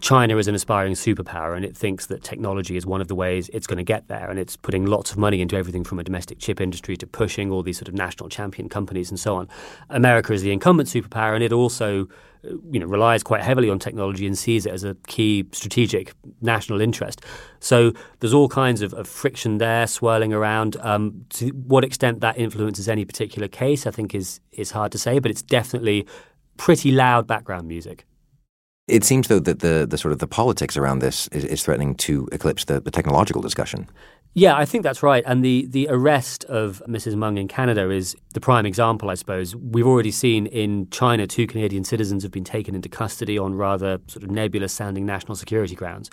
China 0.00 0.36
is 0.38 0.48
an 0.48 0.54
aspiring 0.54 0.94
superpower 0.94 1.56
and 1.56 1.64
it 1.64 1.76
thinks 1.76 2.06
that 2.06 2.22
technology 2.22 2.76
is 2.76 2.86
one 2.86 3.00
of 3.00 3.08
the 3.08 3.14
ways 3.14 3.48
it's 3.52 3.66
going 3.66 3.78
to 3.78 3.84
get 3.84 4.08
there. 4.08 4.28
And 4.30 4.38
it's 4.38 4.56
putting 4.56 4.86
lots 4.86 5.12
of 5.12 5.18
money 5.18 5.40
into 5.40 5.56
everything 5.56 5.84
from 5.84 5.98
a 5.98 6.04
domestic 6.04 6.38
chip 6.38 6.60
industry 6.60 6.96
to 6.96 7.06
pushing 7.06 7.50
all 7.50 7.62
these 7.62 7.78
sort 7.78 7.88
of 7.88 7.94
national 7.94 8.28
champion 8.28 8.68
companies 8.68 9.10
and 9.10 9.18
so 9.18 9.36
on. 9.36 9.48
America 9.88 10.32
is 10.32 10.42
the 10.42 10.52
incumbent 10.52 10.88
superpower 10.88 11.34
and 11.34 11.44
it 11.44 11.52
also 11.52 12.08
you 12.70 12.80
know, 12.80 12.86
relies 12.86 13.22
quite 13.22 13.42
heavily 13.42 13.70
on 13.70 13.78
technology 13.78 14.26
and 14.26 14.36
sees 14.36 14.66
it 14.66 14.72
as 14.72 14.84
a 14.84 14.94
key 15.06 15.46
strategic 15.52 16.12
national 16.40 16.80
interest. 16.80 17.20
So 17.60 17.92
there's 18.20 18.34
all 18.34 18.48
kinds 18.48 18.82
of, 18.82 18.92
of 18.94 19.08
friction 19.08 19.58
there 19.58 19.86
swirling 19.86 20.32
around. 20.32 20.76
Um, 20.80 21.24
to 21.30 21.48
what 21.48 21.84
extent 21.84 22.20
that 22.20 22.38
influences 22.38 22.88
any 22.88 23.04
particular 23.04 23.48
case, 23.48 23.86
I 23.86 23.90
think 23.90 24.14
is 24.14 24.40
is 24.52 24.70
hard 24.70 24.92
to 24.92 24.98
say, 24.98 25.18
but 25.18 25.30
it's 25.30 25.42
definitely 25.42 26.06
pretty 26.56 26.90
loud 26.90 27.26
background 27.26 27.68
music. 27.68 28.04
It 28.88 29.04
seems 29.04 29.28
though 29.28 29.38
that 29.40 29.60
the, 29.60 29.86
the 29.88 29.98
sort 29.98 30.12
of 30.12 30.18
the 30.18 30.26
politics 30.26 30.76
around 30.76 31.00
this 31.00 31.28
is, 31.28 31.44
is 31.44 31.62
threatening 31.62 31.94
to 31.96 32.26
eclipse 32.32 32.64
the, 32.64 32.80
the 32.80 32.90
technological 32.90 33.42
discussion. 33.42 33.86
Yeah, 34.34 34.56
I 34.56 34.66
think 34.66 34.84
that's 34.84 35.02
right. 35.02 35.24
And 35.26 35.44
the, 35.44 35.66
the 35.68 35.88
arrest 35.90 36.44
of 36.44 36.80
Mrs. 36.86 37.16
Meng 37.16 37.38
in 37.38 37.48
Canada 37.48 37.90
is 37.90 38.14
the 38.34 38.40
prime 38.40 38.66
example, 38.66 39.10
I 39.10 39.14
suppose. 39.14 39.56
We've 39.56 39.86
already 39.86 40.12
seen 40.12 40.46
in 40.46 40.88
China 40.90 41.26
two 41.26 41.46
Canadian 41.46 41.82
citizens 41.82 42.22
have 42.22 42.30
been 42.30 42.44
taken 42.44 42.74
into 42.76 42.88
custody 42.88 43.36
on 43.36 43.54
rather 43.54 43.98
sort 44.06 44.22
of 44.22 44.30
nebulous 44.30 44.72
sounding 44.72 45.04
national 45.04 45.34
security 45.34 45.74
grounds. 45.74 46.08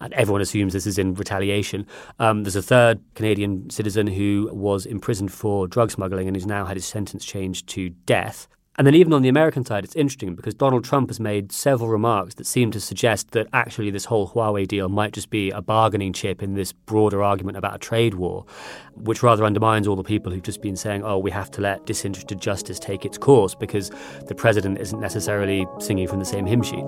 And 0.00 0.12
everyone 0.12 0.42
assumes 0.42 0.74
this 0.74 0.86
is 0.86 0.98
in 0.98 1.14
retaliation. 1.14 1.86
Um, 2.18 2.42
there's 2.42 2.56
a 2.56 2.62
third 2.62 3.00
Canadian 3.14 3.70
citizen 3.70 4.06
who 4.06 4.50
was 4.52 4.84
imprisoned 4.84 5.32
for 5.32 5.66
drug 5.66 5.90
smuggling 5.90 6.26
and 6.26 6.36
who's 6.36 6.46
now 6.46 6.66
had 6.66 6.76
his 6.76 6.84
sentence 6.84 7.24
changed 7.24 7.68
to 7.68 7.88
death. 7.90 8.48
And 8.78 8.86
then, 8.86 8.94
even 8.94 9.12
on 9.12 9.20
the 9.20 9.28
American 9.28 9.66
side, 9.66 9.84
it's 9.84 9.94
interesting 9.94 10.34
because 10.34 10.54
Donald 10.54 10.82
Trump 10.82 11.10
has 11.10 11.20
made 11.20 11.52
several 11.52 11.90
remarks 11.90 12.34
that 12.36 12.46
seem 12.46 12.70
to 12.70 12.80
suggest 12.80 13.32
that 13.32 13.46
actually 13.52 13.90
this 13.90 14.06
whole 14.06 14.30
Huawei 14.30 14.66
deal 14.66 14.88
might 14.88 15.12
just 15.12 15.28
be 15.28 15.50
a 15.50 15.60
bargaining 15.60 16.14
chip 16.14 16.42
in 16.42 16.54
this 16.54 16.72
broader 16.72 17.22
argument 17.22 17.58
about 17.58 17.74
a 17.74 17.78
trade 17.78 18.14
war, 18.14 18.46
which 18.94 19.22
rather 19.22 19.44
undermines 19.44 19.86
all 19.86 19.96
the 19.96 20.02
people 20.02 20.32
who've 20.32 20.42
just 20.42 20.62
been 20.62 20.76
saying, 20.76 21.02
oh, 21.04 21.18
we 21.18 21.30
have 21.30 21.50
to 21.50 21.60
let 21.60 21.84
disinterested 21.84 22.40
justice 22.40 22.78
take 22.78 23.04
its 23.04 23.18
course 23.18 23.54
because 23.54 23.90
the 24.26 24.34
president 24.34 24.78
isn't 24.78 25.00
necessarily 25.00 25.66
singing 25.78 26.08
from 26.08 26.18
the 26.18 26.24
same 26.24 26.46
hymn 26.46 26.62
sheet. 26.62 26.84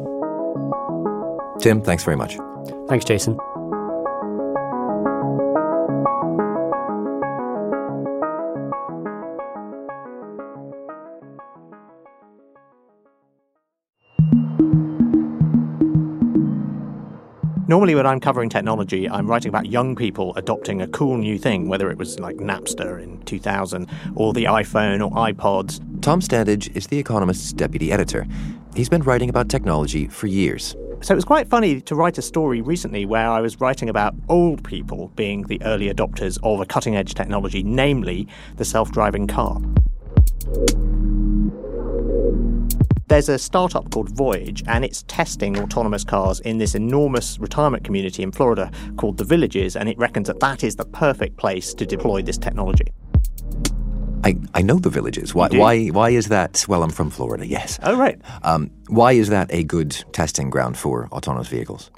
Tim, 1.61 1.83
thanks 1.83 2.03
very 2.03 2.17
much. 2.17 2.39
Thanks, 2.89 3.05
Jason. 3.05 3.39
Normally, 17.75 17.97
when 17.97 18.07
I'm 18.07 18.21
covering 18.21 18.51
technology, 18.51 19.11
I'm 19.11 19.27
writing 19.27 19.49
about 19.49 19.67
young 19.67 19.97
people 19.97 20.33
adopting 20.37 20.81
a 20.81 20.87
cool 20.87 21.17
new 21.17 21.37
thing, 21.37 21.67
whether 21.67 21.91
it 21.91 21.99
was 21.99 22.21
like 22.21 22.37
Napster 22.37 23.03
in 23.03 23.21
2000 23.23 23.91
or 24.15 24.33
the 24.33 24.45
iPhone 24.45 25.05
or 25.05 25.11
iPods. 25.11 25.81
Tom 26.01 26.21
Standage 26.21 26.73
is 26.77 26.87
The 26.87 27.01
Economist's 27.01 27.53
deputy 27.53 27.91
editor. 27.91 28.29
He's 28.77 28.89
been 28.89 29.03
writing 29.03 29.29
about 29.29 29.49
technology 29.49 30.07
for 30.07 30.29
years. 30.29 30.77
So 31.01 31.15
it 31.15 31.17
was 31.17 31.25
quite 31.25 31.49
funny 31.49 31.81
to 31.81 31.97
write 31.97 32.17
a 32.17 32.23
story 32.23 32.61
recently 32.61 33.07
where 33.07 33.29
I 33.29 33.41
was 33.41 33.61
writing 33.61 33.89
about 33.89 34.15
old 34.29 34.63
people 34.63 35.09
being 35.17 35.43
the 35.43 35.61
early 35.65 35.93
adopters 35.93 36.39
of 36.45 36.61
a 36.61 36.67
cutting 36.67 36.95
edge 36.95 37.15
technology, 37.15 37.65
namely 37.65 38.29
the 38.55 38.65
self 38.65 38.93
driving 38.93 39.27
car. 39.27 39.61
There's 43.07 43.29
a 43.29 43.39
startup 43.39 43.91
called 43.91 44.09
Voyage, 44.17 44.63
and 44.67 44.85
it's 44.85 45.03
testing 45.03 45.59
autonomous 45.59 46.05
cars 46.05 46.41
in 46.41 46.57
this 46.57 46.75
enormous 46.75 47.39
retirement 47.39 47.85
community 47.85 48.23
in 48.23 48.33
Florida 48.33 48.71
called 48.97 49.19
The 49.19 49.25
Villages, 49.25 49.77
and 49.77 49.91
it 49.91 49.99
reckons 49.99 50.29
that 50.29 50.41
that 50.41 50.65
is 50.65 50.77
the 50.77 50.87
perfect 50.87 51.37
place 51.37 51.75
to 51.75 51.85
deploy 51.85 52.23
this 52.23 52.39
technology. 52.39 52.87
I, 54.25 54.37
I 54.55 54.63
know 54.63 54.79
the 54.79 54.89
villages. 54.89 55.35
Why, 55.35 55.49
why, 55.53 55.89
why 55.89 56.11
is 56.11 56.29
that? 56.29 56.65
Well, 56.67 56.83
I'm 56.83 56.89
from 56.89 57.11
Florida, 57.11 57.47
yes. 57.47 57.79
Oh, 57.83 57.99
right. 57.99 58.19
Um, 58.43 58.71
why 58.89 59.13
is 59.13 59.29
that 59.29 59.53
a 59.53 59.65
good 59.65 59.91
testing 60.13 60.49
ground 60.49 60.79
for 60.79 61.09
autonomous 61.13 61.49
vehicles? 61.49 61.91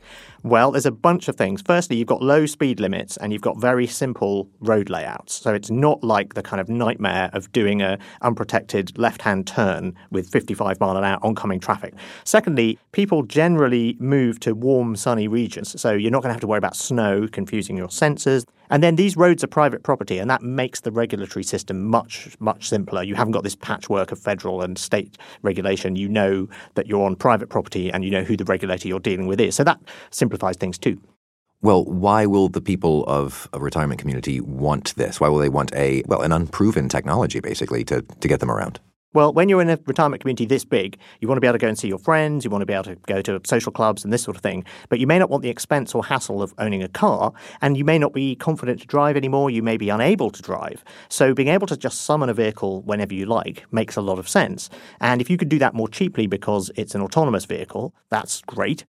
Well, 0.47 0.71
there's 0.71 0.87
a 0.87 0.93
bunch 0.93 1.27
of 1.27 1.35
things. 1.35 1.61
Firstly, 1.61 1.97
you've 1.97 2.07
got 2.07 2.23
low 2.23 2.47
speed 2.47 2.79
limits 2.79 3.17
and 3.17 3.33
you've 3.33 3.43
got 3.43 3.61
very 3.61 3.89
simple 3.89 4.49
road 4.61 4.89
layouts. 4.89 5.35
So 5.35 5.53
it's 5.53 5.73
not 5.73 6.05
like 6.05 6.35
the 6.35 6.43
kind 6.43 6.61
of 6.61 6.69
nightmare 6.69 7.31
of 7.33 7.51
doing 7.51 7.83
a 7.83 7.99
unprotected 8.23 8.97
left-hand 8.97 9.49
turn 9.49 9.97
with 10.13 10.29
55 10.29 10.79
mile 10.79 10.97
an 10.97 11.03
hour 11.03 11.19
oncoming 11.23 11.59
traffic. 11.59 11.95
Secondly, 12.23 12.79
people 12.93 13.25
generally 13.25 13.97
move 13.99 14.39
to 14.39 14.55
warm, 14.55 14.95
sunny 14.95 15.27
regions. 15.27 15.81
So 15.81 15.95
you're 15.95 16.13
not 16.13 16.23
going 16.23 16.29
to 16.29 16.35
have 16.35 16.41
to 16.43 16.47
worry 16.47 16.59
about 16.59 16.77
snow 16.77 17.27
confusing 17.27 17.77
your 17.77 17.89
sensors. 17.89 18.45
And 18.71 18.83
then 18.83 18.97
these 18.97 19.17
roads 19.17 19.45
are 19.45 19.49
private 19.49 19.83
property, 19.83 20.19
and 20.19 20.31
that 20.31 20.43
makes 20.43 20.81
the 20.81 20.91
regulatory 20.91 21.45
system 21.45 21.85
much, 21.85 22.37
much 22.41 22.69
simpler. 22.69 23.03
You 23.03 23.15
haven't 23.15 23.33
got 23.33 23.45
this 23.45 23.57
patchwork 23.57 24.13
of 24.13 24.19
federal 24.19 24.63
and 24.63 24.79
state 24.79 25.17
regulation. 25.43 25.97
You 25.97 26.09
know 26.09 26.49
that 26.75 26.87
you're 26.87 27.05
on 27.05 27.17
private 27.17 27.49
property 27.49 27.91
and 27.93 28.05
you 28.05 28.11
know 28.11 28.23
who 28.25 28.37
the 28.37 28.45
regulator 28.45 28.89
you're 28.89 29.01
dealing 29.01 29.27
with 29.27 29.41
is. 29.41 29.55
So 29.55 29.65
that 29.65 29.81
simplifies 30.11 30.57
things 30.57 30.79
too. 30.79 31.01
Well, 31.63 31.85
why 31.85 32.27
will 32.27 32.49
the 32.49 32.61
people 32.61 33.05
of 33.07 33.49
a 33.53 33.59
retirement 33.59 33.99
community 33.99 34.41
want 34.41 34.95
this? 34.97 35.21
Why 35.21 35.29
will 35.29 35.39
they 35.39 35.49
want 35.49 35.75
a 35.75 36.03
well, 36.07 36.23
an 36.23 36.33
unproven 36.33 36.89
technology 36.89 37.41
basically 37.41 37.83
to, 37.85 38.03
to 38.03 38.29
get 38.29 38.41
them 38.41 38.51
around? 38.51 38.79
Well, 39.17 39.33
when 39.33 39.49
you're 39.49 39.63
in 39.63 39.71
a 39.71 39.79
retirement 39.87 40.21
community 40.21 40.45
this 40.45 40.67
big, 40.67 40.99
you 41.23 41.27
want 41.27 41.39
to 41.39 41.41
be 41.41 41.47
able 41.47 41.55
to 41.55 41.59
go 41.59 41.69
and 41.69 41.79
see 41.79 41.89
your 41.89 41.99
friends, 41.99 42.45
you 42.45 42.51
want 42.51 42.61
to 42.61 42.67
be 42.67 42.75
able 42.75 42.85
to 42.85 42.97
go 43.07 43.23
to 43.23 43.41
social 43.47 43.73
clubs 43.73 44.05
and 44.05 44.13
this 44.13 44.23
sort 44.23 44.37
of 44.37 44.43
thing, 44.43 44.63
but 44.91 44.99
you 44.99 45.07
may 45.07 45.19
not 45.19 45.31
want 45.31 45.43
the 45.43 45.49
expense 45.49 45.95
or 45.95 46.05
hassle 46.05 46.43
of 46.43 46.53
owning 46.59 46.83
a 46.83 46.89
car, 46.89 47.33
and 47.63 47.79
you 47.79 47.85
may 47.87 47.99
not 47.99 48.13
be 48.13 48.37
confident 48.37 48.79
to 48.83 48.87
drive 48.87 49.17
anymore, 49.17 49.49
you 49.49 49.63
may 49.63 49.79
be 49.79 49.89
unable 49.89 50.29
to 50.29 50.43
drive. 50.43 50.85
So 51.09 51.33
being 51.33 51.49
able 51.49 51.67
to 51.69 51.79
just 51.79 52.03
summon 52.03 52.29
a 52.29 52.35
vehicle 52.35 52.83
whenever 52.83 53.15
you 53.15 53.25
like 53.25 53.65
makes 53.73 53.97
a 53.97 54.03
lot 54.03 54.19
of 54.19 54.29
sense. 54.29 54.69
And 55.01 55.23
if 55.23 55.31
you 55.31 55.39
could 55.39 55.49
do 55.49 55.59
that 55.61 55.73
more 55.73 55.89
cheaply 55.89 56.27
because 56.27 56.71
it's 56.77 56.95
an 56.95 57.01
autonomous 57.01 57.47
vehicle, 57.47 57.95
that's 58.11 58.43
great. 58.43 58.85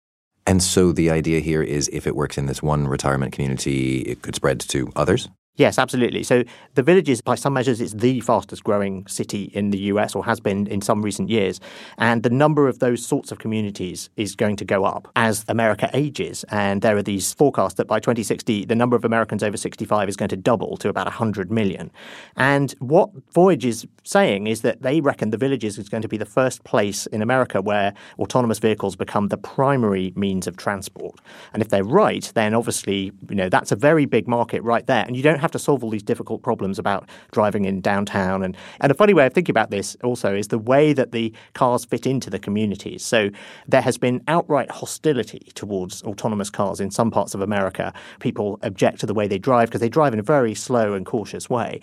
And 0.46 0.62
so 0.62 0.92
the 0.92 1.10
idea 1.10 1.40
here 1.40 1.64
is 1.64 1.90
if 1.94 2.06
it 2.06 2.18
works 2.18 2.38
in 2.38 2.48
this 2.48 2.62
one 2.62 2.90
retirement 2.90 3.32
community, 3.32 4.00
it 4.00 4.24
could 4.24 4.36
spread 4.36 4.60
to 4.60 4.92
others? 4.94 5.30
Yes, 5.58 5.80
absolutely. 5.80 6.22
So 6.22 6.44
the 6.76 6.84
villages, 6.84 7.20
by 7.20 7.34
some 7.34 7.54
measures, 7.54 7.82
it's 7.82 7.94
the 7.94 8.22
fastest 8.22 8.64
growing 8.64 9.08
city 9.08 9.46
in 9.56 9.72
the 9.72 9.80
US 9.92 10.14
or 10.14 10.24
has 10.24 10.40
been 10.40 10.68
in 10.68 10.82
some 10.82 11.02
recent 11.02 11.30
years. 11.30 11.60
And 11.98 12.22
the 12.22 12.30
number 12.30 12.68
of 12.68 12.78
those 12.78 13.04
sorts 13.04 13.32
of 13.32 13.40
communities 13.40 14.12
is 14.18 14.36
going 14.36 14.56
to 14.58 14.66
go 14.66 14.86
up 14.86 15.08
as 15.16 15.44
America 15.48 15.90
ages. 15.96 16.46
And 16.50 16.84
there 16.84 16.96
are 16.96 17.02
these 17.02 17.34
forecasts 17.34 17.74
that 17.76 17.88
by 17.88 18.00
2060, 18.00 18.66
the 18.66 18.76
number 18.76 18.96
of 18.96 19.04
Americans 19.04 19.42
over 19.42 19.58
65 19.58 20.08
is 20.08 20.16
going 20.16 20.30
to 20.30 20.38
double 20.38 20.78
to 20.78 20.90
about 20.90 21.08
100 21.08 21.52
million. 21.52 21.90
And 22.36 22.76
what 22.78 23.10
Voyage 23.34 23.66
is 23.66 23.88
saying 24.04 24.46
is 24.46 24.62
that 24.62 24.84
they 24.84 25.02
reckon 25.02 25.32
the 25.32 25.38
villages 25.38 25.80
is 25.80 25.90
going 25.90 26.04
to 26.04 26.08
be 26.08 26.18
the 26.18 26.26
first 26.26 26.64
place 26.66 27.08
in 27.08 27.24
America 27.24 27.64
where 27.64 27.96
autonomous 28.20 28.60
vehicles 28.60 28.96
become 28.96 29.30
the 29.30 29.38
primary 29.38 30.14
means 30.16 30.46
of 30.46 30.56
transport. 30.56 31.20
And 31.52 31.64
if 31.64 31.70
they're 31.70 31.84
right, 31.84 32.32
then 32.36 32.54
obviously, 32.54 33.12
you 33.28 33.36
know, 33.36 33.50
that's 33.50 33.72
a 33.72 33.76
very 33.76 34.06
big 34.06 34.28
market 34.28 34.62
right 34.62 34.86
there. 34.86 35.04
And 35.04 35.18
you 35.18 35.24
don't 35.24 35.47
have 35.48 35.52
to 35.54 35.60
solve 35.60 35.84
all 35.84 35.90
these 35.90 36.04
difficult 36.04 36.44
problems 36.44 36.78
about 36.78 37.08
driving 37.32 37.66
in 37.66 37.82
downtown. 37.82 38.44
And, 38.44 38.56
and 38.82 38.92
a 38.92 38.96
funny 38.96 39.14
way 39.14 39.26
of 39.26 39.34
thinking 39.34 39.54
about 39.54 39.72
this 39.72 39.96
also 40.04 40.36
is 40.36 40.50
the 40.50 40.60
way 40.60 40.94
that 40.94 41.12
the 41.12 41.34
cars 41.54 41.86
fit 41.86 42.06
into 42.06 42.30
the 42.30 42.40
communities. 42.40 43.04
So 43.04 43.30
there 43.68 43.82
has 43.82 43.98
been 43.98 44.22
outright 44.28 44.70
hostility 44.70 45.52
towards 45.56 46.04
autonomous 46.04 46.50
cars 46.50 46.80
in 46.80 46.92
some 46.92 47.12
parts 47.12 47.34
of 47.34 47.42
America. 47.42 47.94
People 48.20 48.60
object 48.62 49.00
to 49.00 49.06
the 49.06 49.14
way 49.14 49.28
they 49.28 49.40
drive 49.40 49.70
because 49.70 49.82
they 49.82 49.90
drive 49.90 50.14
in 50.14 50.20
a 50.20 50.24
very 50.24 50.54
slow 50.54 50.94
and 50.94 51.06
cautious 51.06 51.50
way. 51.50 51.80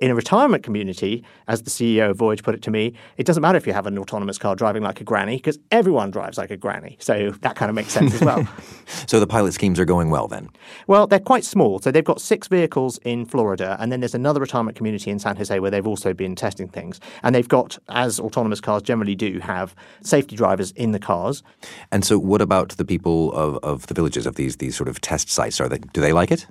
In 0.00 0.12
a 0.12 0.14
retirement 0.14 0.62
community, 0.62 1.24
as 1.48 1.62
the 1.62 1.70
CEO 1.70 2.10
of 2.10 2.16
Voyage 2.16 2.44
put 2.44 2.54
it 2.54 2.62
to 2.62 2.70
me, 2.70 2.94
it 3.16 3.26
doesn't 3.26 3.40
matter 3.40 3.58
if 3.58 3.66
you 3.66 3.72
have 3.72 3.86
an 3.86 3.98
autonomous 3.98 4.38
car 4.38 4.54
driving 4.54 4.82
like 4.82 5.00
a 5.00 5.04
granny 5.04 5.36
because 5.36 5.58
everyone 5.72 6.12
drives 6.12 6.38
like 6.38 6.52
a 6.52 6.56
granny. 6.56 6.96
So 7.00 7.32
that 7.40 7.56
kind 7.56 7.68
of 7.68 7.74
makes 7.74 7.90
sense 7.90 8.14
as 8.14 8.20
well. 8.20 8.46
so 9.08 9.18
the 9.18 9.26
pilot 9.26 9.54
schemes 9.54 9.80
are 9.80 9.84
going 9.84 10.10
well 10.10 10.28
then? 10.28 10.50
Well, 10.86 11.08
they're 11.08 11.18
quite 11.18 11.44
small. 11.44 11.80
So 11.80 11.90
they've 11.90 12.04
got 12.04 12.20
six 12.20 12.46
vehicles 12.46 12.98
in 12.98 13.26
Florida, 13.26 13.76
and 13.80 13.90
then 13.90 13.98
there's 13.98 14.14
another 14.14 14.40
retirement 14.40 14.76
community 14.76 15.10
in 15.10 15.18
San 15.18 15.36
Jose 15.36 15.58
where 15.58 15.70
they've 15.70 15.86
also 15.86 16.14
been 16.14 16.36
testing 16.36 16.68
things. 16.68 17.00
And 17.24 17.34
they've 17.34 17.48
got, 17.48 17.76
as 17.88 18.20
autonomous 18.20 18.60
cars 18.60 18.82
generally 18.82 19.16
do, 19.16 19.40
have 19.40 19.74
safety 20.02 20.36
drivers 20.36 20.70
in 20.72 20.92
the 20.92 21.00
cars. 21.00 21.42
And 21.90 22.04
so 22.04 22.20
what 22.20 22.40
about 22.40 22.70
the 22.70 22.84
people 22.84 23.32
of, 23.32 23.58
of 23.64 23.88
the 23.88 23.94
villages, 23.94 24.26
of 24.26 24.36
these, 24.36 24.58
these 24.58 24.76
sort 24.76 24.88
of 24.88 25.00
test 25.00 25.28
sites? 25.28 25.60
Are 25.60 25.68
they, 25.68 25.78
do 25.78 26.00
they 26.00 26.12
like 26.12 26.30
it? 26.30 26.46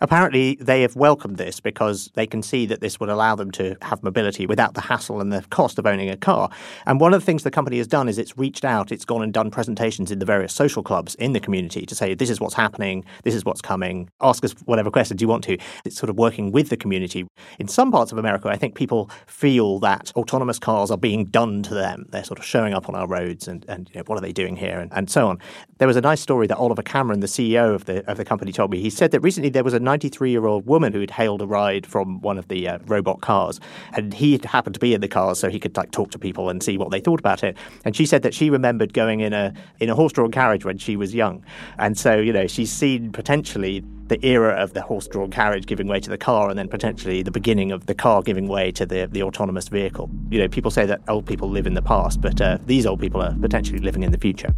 Apparently, 0.00 0.56
they 0.60 0.82
have 0.82 0.96
welcomed 0.96 1.36
this 1.36 1.60
because 1.60 2.10
they 2.14 2.26
can 2.26 2.42
see 2.42 2.66
that 2.66 2.80
this 2.80 3.00
would 3.00 3.08
allow 3.08 3.34
them 3.34 3.50
to 3.52 3.76
have 3.82 4.02
mobility 4.02 4.46
without 4.46 4.74
the 4.74 4.80
hassle 4.82 5.20
and 5.20 5.32
the 5.32 5.42
cost 5.50 5.78
of 5.78 5.86
owning 5.86 6.10
a 6.10 6.16
car. 6.16 6.50
And 6.86 7.00
one 7.00 7.14
of 7.14 7.20
the 7.20 7.26
things 7.26 7.42
the 7.42 7.50
company 7.50 7.78
has 7.78 7.86
done 7.86 8.08
is 8.08 8.18
it's 8.18 8.36
reached 8.36 8.64
out, 8.64 8.92
it's 8.92 9.04
gone 9.04 9.22
and 9.22 9.32
done 9.32 9.50
presentations 9.50 10.10
in 10.10 10.18
the 10.18 10.26
various 10.26 10.52
social 10.52 10.82
clubs 10.82 11.14
in 11.16 11.32
the 11.32 11.40
community 11.40 11.86
to 11.86 11.94
say, 11.94 12.14
this 12.14 12.30
is 12.30 12.40
what's 12.40 12.54
happening, 12.54 13.04
this 13.24 13.34
is 13.34 13.44
what's 13.44 13.62
coming, 13.62 14.10
ask 14.20 14.44
us 14.44 14.52
whatever 14.64 14.90
questions 14.90 15.20
you 15.20 15.28
want 15.28 15.44
to. 15.44 15.56
It's 15.84 15.96
sort 15.96 16.10
of 16.10 16.16
working 16.16 16.52
with 16.52 16.68
the 16.68 16.76
community. 16.76 17.26
In 17.58 17.68
some 17.68 17.90
parts 17.90 18.12
of 18.12 18.18
America, 18.18 18.48
I 18.48 18.56
think 18.56 18.74
people 18.74 19.10
feel 19.26 19.78
that 19.80 20.12
autonomous 20.16 20.58
cars 20.58 20.90
are 20.90 20.98
being 20.98 21.24
done 21.24 21.62
to 21.64 21.74
them. 21.74 22.06
They're 22.10 22.24
sort 22.24 22.38
of 22.38 22.44
showing 22.44 22.74
up 22.74 22.88
on 22.88 22.94
our 22.94 23.06
roads 23.06 23.48
and, 23.48 23.64
and 23.68 23.88
you 23.92 24.00
know, 24.00 24.04
what 24.06 24.18
are 24.18 24.22
they 24.22 24.32
doing 24.32 24.56
here 24.56 24.78
and, 24.78 24.92
and 24.92 25.10
so 25.10 25.28
on. 25.28 25.38
There 25.78 25.88
was 25.88 25.96
a 25.96 26.00
nice 26.00 26.20
story 26.20 26.46
that 26.46 26.56
Oliver 26.56 26.82
Cameron, 26.82 27.20
the 27.20 27.26
CEO 27.26 27.74
of 27.74 27.84
the, 27.86 28.08
of 28.10 28.16
the 28.16 28.24
company, 28.24 28.52
told 28.52 28.70
me. 28.70 28.80
He 28.80 28.90
said 28.90 29.10
that 29.12 29.20
recently 29.20 29.50
there 29.50 29.64
was 29.64 29.74
a 29.74 29.80
93 29.86 30.30
year 30.30 30.44
old 30.44 30.66
woman 30.66 30.92
who 30.92 31.00
had 31.00 31.10
hailed 31.10 31.40
a 31.40 31.46
ride 31.46 31.86
from 31.86 32.20
one 32.20 32.36
of 32.36 32.48
the 32.48 32.68
uh, 32.68 32.78
robot 32.86 33.22
cars. 33.22 33.58
And 33.94 34.12
he 34.12 34.38
happened 34.44 34.74
to 34.74 34.80
be 34.80 34.92
in 34.92 35.00
the 35.00 35.08
car 35.08 35.34
so 35.34 35.48
he 35.48 35.58
could 35.58 35.74
like 35.76 35.92
talk 35.92 36.10
to 36.10 36.18
people 36.18 36.50
and 36.50 36.62
see 36.62 36.76
what 36.76 36.90
they 36.90 37.00
thought 37.00 37.20
about 37.20 37.42
it. 37.42 37.56
And 37.84 37.96
she 37.96 38.04
said 38.04 38.22
that 38.22 38.34
she 38.34 38.50
remembered 38.50 38.92
going 38.92 39.20
in 39.20 39.32
a 39.32 39.54
in 39.80 39.88
a 39.88 39.94
horse 39.94 40.12
drawn 40.12 40.30
carriage 40.30 40.64
when 40.66 40.76
she 40.76 40.96
was 40.96 41.14
young. 41.14 41.42
And 41.78 41.96
so, 41.96 42.16
you 42.16 42.32
know, 42.32 42.46
she's 42.46 42.70
seen 42.70 43.12
potentially 43.12 43.82
the 44.08 44.24
era 44.24 44.54
of 44.54 44.72
the 44.72 44.82
horse 44.82 45.08
drawn 45.08 45.30
carriage 45.30 45.66
giving 45.66 45.88
way 45.88 46.00
to 46.00 46.10
the 46.10 46.18
car 46.18 46.48
and 46.48 46.58
then 46.58 46.68
potentially 46.68 47.22
the 47.22 47.30
beginning 47.30 47.72
of 47.72 47.86
the 47.86 47.94
car 47.94 48.22
giving 48.22 48.46
way 48.46 48.70
to 48.72 48.86
the, 48.86 49.08
the 49.10 49.22
autonomous 49.22 49.68
vehicle. 49.68 50.10
You 50.30 50.40
know, 50.40 50.48
people 50.48 50.70
say 50.70 50.86
that 50.86 51.00
old 51.08 51.26
people 51.26 51.48
live 51.50 51.66
in 51.66 51.74
the 51.74 51.82
past, 51.82 52.20
but 52.20 52.40
uh, 52.40 52.58
these 52.66 52.86
old 52.86 53.00
people 53.00 53.22
are 53.22 53.34
potentially 53.40 53.78
living 53.78 54.02
in 54.02 54.12
the 54.12 54.18
future. 54.18 54.54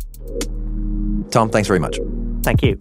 Tom, 1.31 1.51
thanks 1.51 1.69
very 1.69 1.81
much. 1.81 1.99
Thank 2.43 2.63
you. 2.63 2.81